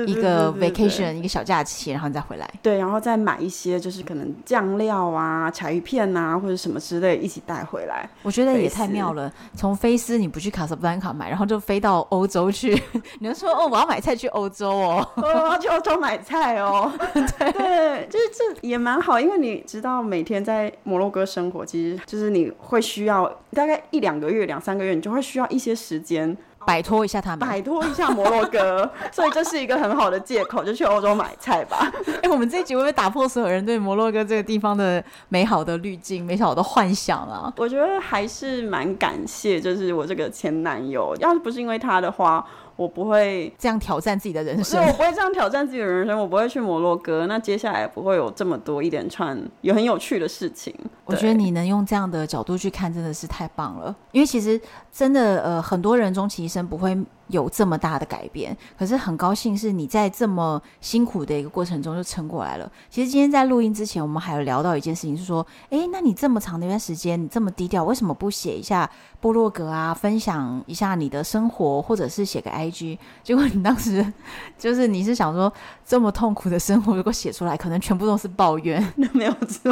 [0.07, 8.09] 一个 vacation 一个小假期，然后你再回来，对，然后再买一些就是可能酱料啊、柴鱼片啊或者什么之类一起带回来。
[8.23, 12.81] 我觉得也太妙了，从菲斯你不去卡萨布兰卡买，然后就飞到欧洲去。
[13.19, 16.89] 你就说哦，我要买菜去欧洲哦，我要去欧洲买菜哦。
[17.13, 26.37] 对对，就是这也蛮好，因为你知道每天在摩洛哥生活，其实就是你会需要大概一两个月、两三个月，你就会需要一些时间。
[26.65, 31.91] 摆脱一下他们，摆脱一下摩洛哥， 所以这是一个很好的借口，就去欧洲买菜吧。
[32.07, 37.51] 哎、欸，我们这一集会不会打破所有人对摩洛哥这个地方的美好的滤镜、美好的幻想啊？
[37.57, 42.45] 我觉得还是蛮感谢，就是我这个前男友，要是不是因为他的话。
[42.75, 50.73] 我不会这样挑战自己的人生，我不会这样挑战自己的人生，我不会去摩洛哥，那接下来不会有这么多一连串有很有趣的事情。
[51.05, 53.93] 我觉得你能用这样的角度去看，真的是太棒了。
[54.11, 54.59] 因为其实
[54.91, 56.97] 真的，呃，很多人终其一生不会
[57.27, 62.71] 有这么大的改变，可是很高兴是你在这么辛苦的一个过程中就撑过来了。
[62.89, 68.89] 其实今天在录音之前，我们还有聊到一件事情，是说，诶，那你这么长的一段时间，你这么低调，为什么不写一下
[69.21, 72.97] 部落格啊，分享一下你的生活，或者是写个 IG？
[73.21, 74.03] 结果你当时
[74.57, 75.53] 就是你是想说，
[75.85, 79.71] 这么痛苦的生活，如果写出来，可能全部都是抱怨， 那没有错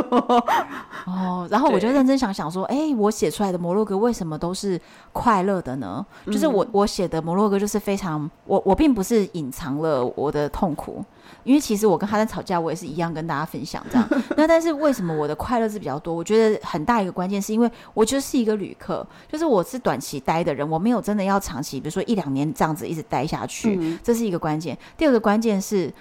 [1.08, 1.48] 哦。
[1.50, 4.80] 然后我就认真想想说，诶，我写出来的摩洛哥为什么都是
[5.12, 6.06] 快乐的呢？
[6.28, 7.40] 就是我我写的摩。
[7.40, 11.02] 洛哥就是非常，我我并不是隐藏了我的痛苦，
[11.50, 14.08] 因为其实我跟哈丹吵架，我也是一样跟大家分享这样。
[14.38, 16.14] 那但是为什么我的快乐是比较多？
[16.14, 24.78] 我觉得很大一个关键是因为我就是一个旅客，就是我是短期待的人，我没有真的要长期，比如说一两年这样子一直待下去，嗯、这是一个关键。
[24.96, 25.92] 第二个关键是。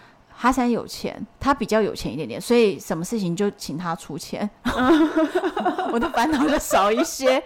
[0.41, 4.49] 哈山有钱，他比较有钱一点点，所以什么事情就请他出钱，
[5.93, 7.43] 我的烦恼就少一些。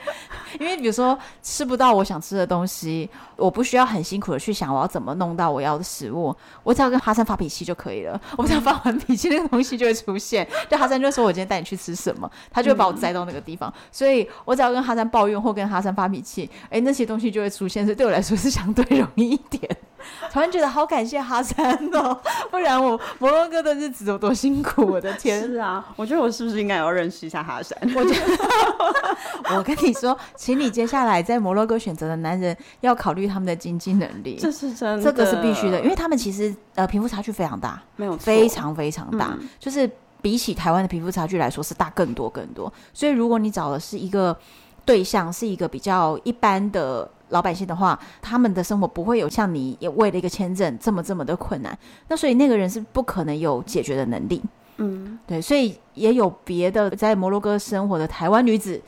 [0.60, 8.20] 因为比如说吃不到我想吃的东西，我不需要很辛苦的去想我要怎么弄到我要的食物，我只要跟哈山发脾气就可以了。
[8.36, 10.46] 我只要发完脾气，那个东西就会出现。
[10.68, 13.72] 就哈山就说：“我今天带你去吃什么？”他就会把我载到那个地方。
[13.90, 17.86] 所以我只要跟哈山抱怨或跟哈山发脾气，哎，那些东西就会出现。
[17.86, 19.66] 所以对我来说是相对容易一点。
[20.32, 22.20] 突然觉得好感谢哈山哦，
[22.50, 25.40] 不然我摩洛哥的日子有多辛苦，我的天！
[25.40, 27.78] 是啊，我觉得我是不是应该要认识一下哈山？
[27.94, 42.72] 我觉得， 我跟你说，请你接下来在摩洛哥选择的男人要考虑他们的经济能力，这是真的，这个是必须的，因为他们其实呃贫富差距非常大，没有非常非常大，嗯、就是比起台湾的贫富差距来说是大更多更多。
[42.92, 44.36] 所以如果你找的是一个
[44.84, 47.10] 对象，是一个比较一般的。
[47.32, 51.76] 老百姓的话，他们的生活不会有像你也为了一个签证这么这么的困难。
[52.08, 54.40] 那所以那个人是不可能有解决的能力。
[54.76, 58.80] 嗯，对，所以也有别的在摩洛哥生活的台湾女子，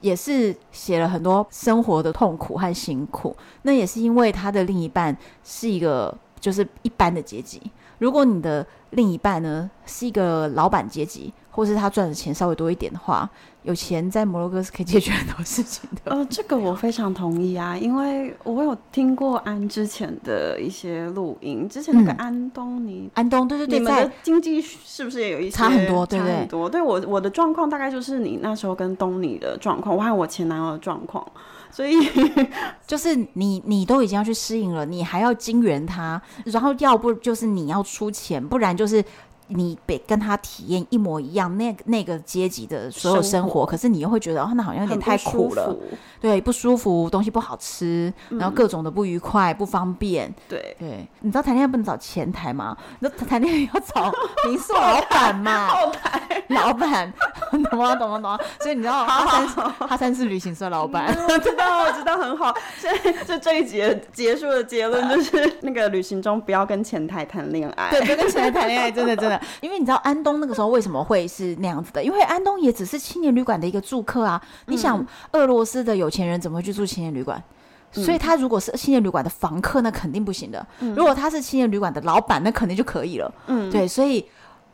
[0.00, 3.36] 也是写了很多生活的痛苦和辛苦。
[3.62, 7.60] 那也是因为她的另一半是一个就是一般的阶级。
[7.98, 13.28] 如果你的另一半呢是一个老板阶级，或是他赚的钱稍微多一点的话，
[13.62, 16.10] 有钱在摩洛哥是可以解决很多事情的。
[16.10, 26.06] 呃，这个我非常同意啊，因为我有听过安之前的一些录音，之前那个安东尼，嗯、安东对对对，你们的经济是不是也有一些差很多？
[26.06, 26.32] 对不对？
[26.32, 26.68] 差很多。
[26.68, 31.24] 对我我的状况大概就是你那时候跟东尼的状况，我还有我前男友的状况。
[31.70, 31.94] 所以
[32.86, 39.04] 就是你，你都已经要去适应了，你还要经援他，然后要不就是你要出钱，不然就是。
[39.54, 45.76] 你得跟他体验一模一样那个、那个阶级的所有生活，可是你又会觉得哦，那好像有点太苦了，
[46.20, 51.06] 对，不舒服，东西不好吃，嗯、然后各种的不愉快、不方便，对对。
[51.20, 52.76] 你知道谈恋爱不能找前台吗？
[53.00, 54.12] 你知道谈恋爱要找
[54.48, 55.68] 民宿老板嘛？
[55.68, 57.12] 后 台老板，
[57.70, 57.94] 懂吗？
[57.96, 58.18] 懂吗？
[58.18, 58.38] 懂吗？
[58.60, 62.54] 所以你知道哈三哈三是旅行社老板，我知道，我知道，很好。
[62.78, 69.40] 所以就这一节结束的结论就是， 那个旅行中不要跟前台谈恋爱，对，别跟前台谈恋爱，真的真的。
[69.60, 72.02] 因为你知道安东那个时候为什么会是那样子的？
[72.02, 74.40] 因为安东也只是青年旅馆的一个住客啊。
[74.66, 77.42] 嗯、你想，俄罗斯的有钱人怎么会去住青年旅馆？
[77.94, 80.66] 嗯、所以他如果是青年旅馆的房客，那肯定不行的。
[80.80, 83.32] 嗯、如果他是青年旅馆的老板，那肯定就可以了。
[83.46, 84.24] 嗯，对，所以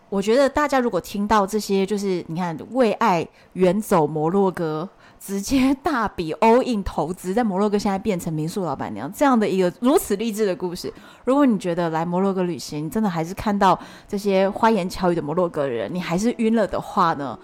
[0.08, 4.88] 我觉得大家如果听到这些，就是你看为爱远走摩洛哥。
[5.20, 10.92] 直接大笔 all in 投资，在摩洛哥现在变成民宿老板娘这样的一个如此励志的故事。
[11.24, 17.38] 如果你觉得来摩洛哥旅行真的还是看到这些花言巧语的摩洛哥人，你还是晕了的话呢，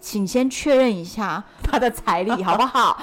[0.00, 3.00] 请先确认一下 他的财力好不好？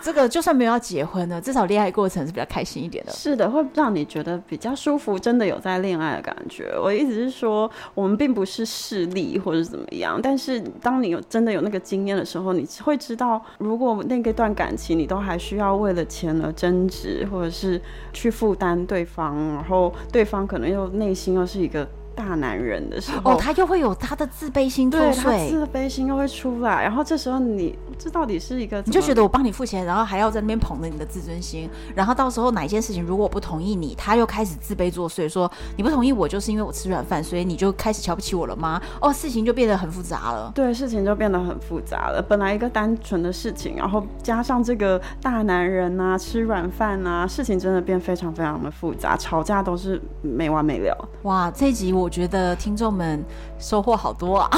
[0.00, 3.10] 这个就算没有要结婚呢，至少恋爱过程是比较开心一点的。
[3.10, 6.72] 是的，会让你觉得比较舒服，真的有在恋爱的感觉。
[6.80, 17.78] 我意思是说，我们并不是势利或者怎么样，但是当你有真的有那个经验的时候，你会知道，如果那个段感情你都还需要为了钱而争执，或者是
[18.12, 21.86] 去负担对方，然后对方可能又内心又是一个。
[22.18, 38.82] 大男人的时候，哦，他又会有他的自卑心作祟，对，他自卑心又会出来，然后这时候你这到底是一个，你就觉得我帮你付钱，然后还要在那边捧着你的自尊心，然后到时候哪一件事情如果我不同意你，他又开始自卑作祟，说你不同意我就是因为我吃软饭，所以你就开始瞧不起我了吗？
[39.00, 42.20] 哦，事情就变得很复杂了，对，事情就变得很复杂了。
[42.28, 51.08] 本来一个单纯的事情，然后加上这个大男人啊，吃软饭啊，事情真的变非常非常的复杂，吵架都是没完没了。
[51.22, 52.07] 哇，这一集我。
[52.08, 53.22] 我觉得听众们
[53.58, 54.48] 收获好多啊，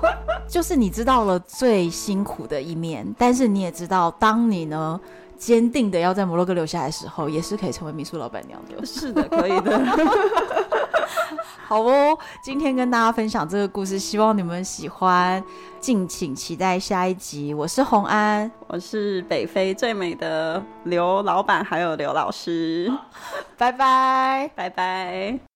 [0.46, 5.00] 就是你知道了最辛苦的一面，但是你也知道，当你呢
[5.38, 8.84] 坚定的要在摩洛哥留下来的时候，也是可以成为民宿老板娘的。
[8.84, 9.80] 是的，可以的。
[11.66, 15.42] 好哦，今天跟大家分享这个故事，希望你们喜欢，
[15.80, 17.54] 敬请期待下一集。
[17.54, 22.92] 我是红安，我是北非最美的刘老板，还有刘老师，
[23.56, 25.49] 拜拜，拜拜。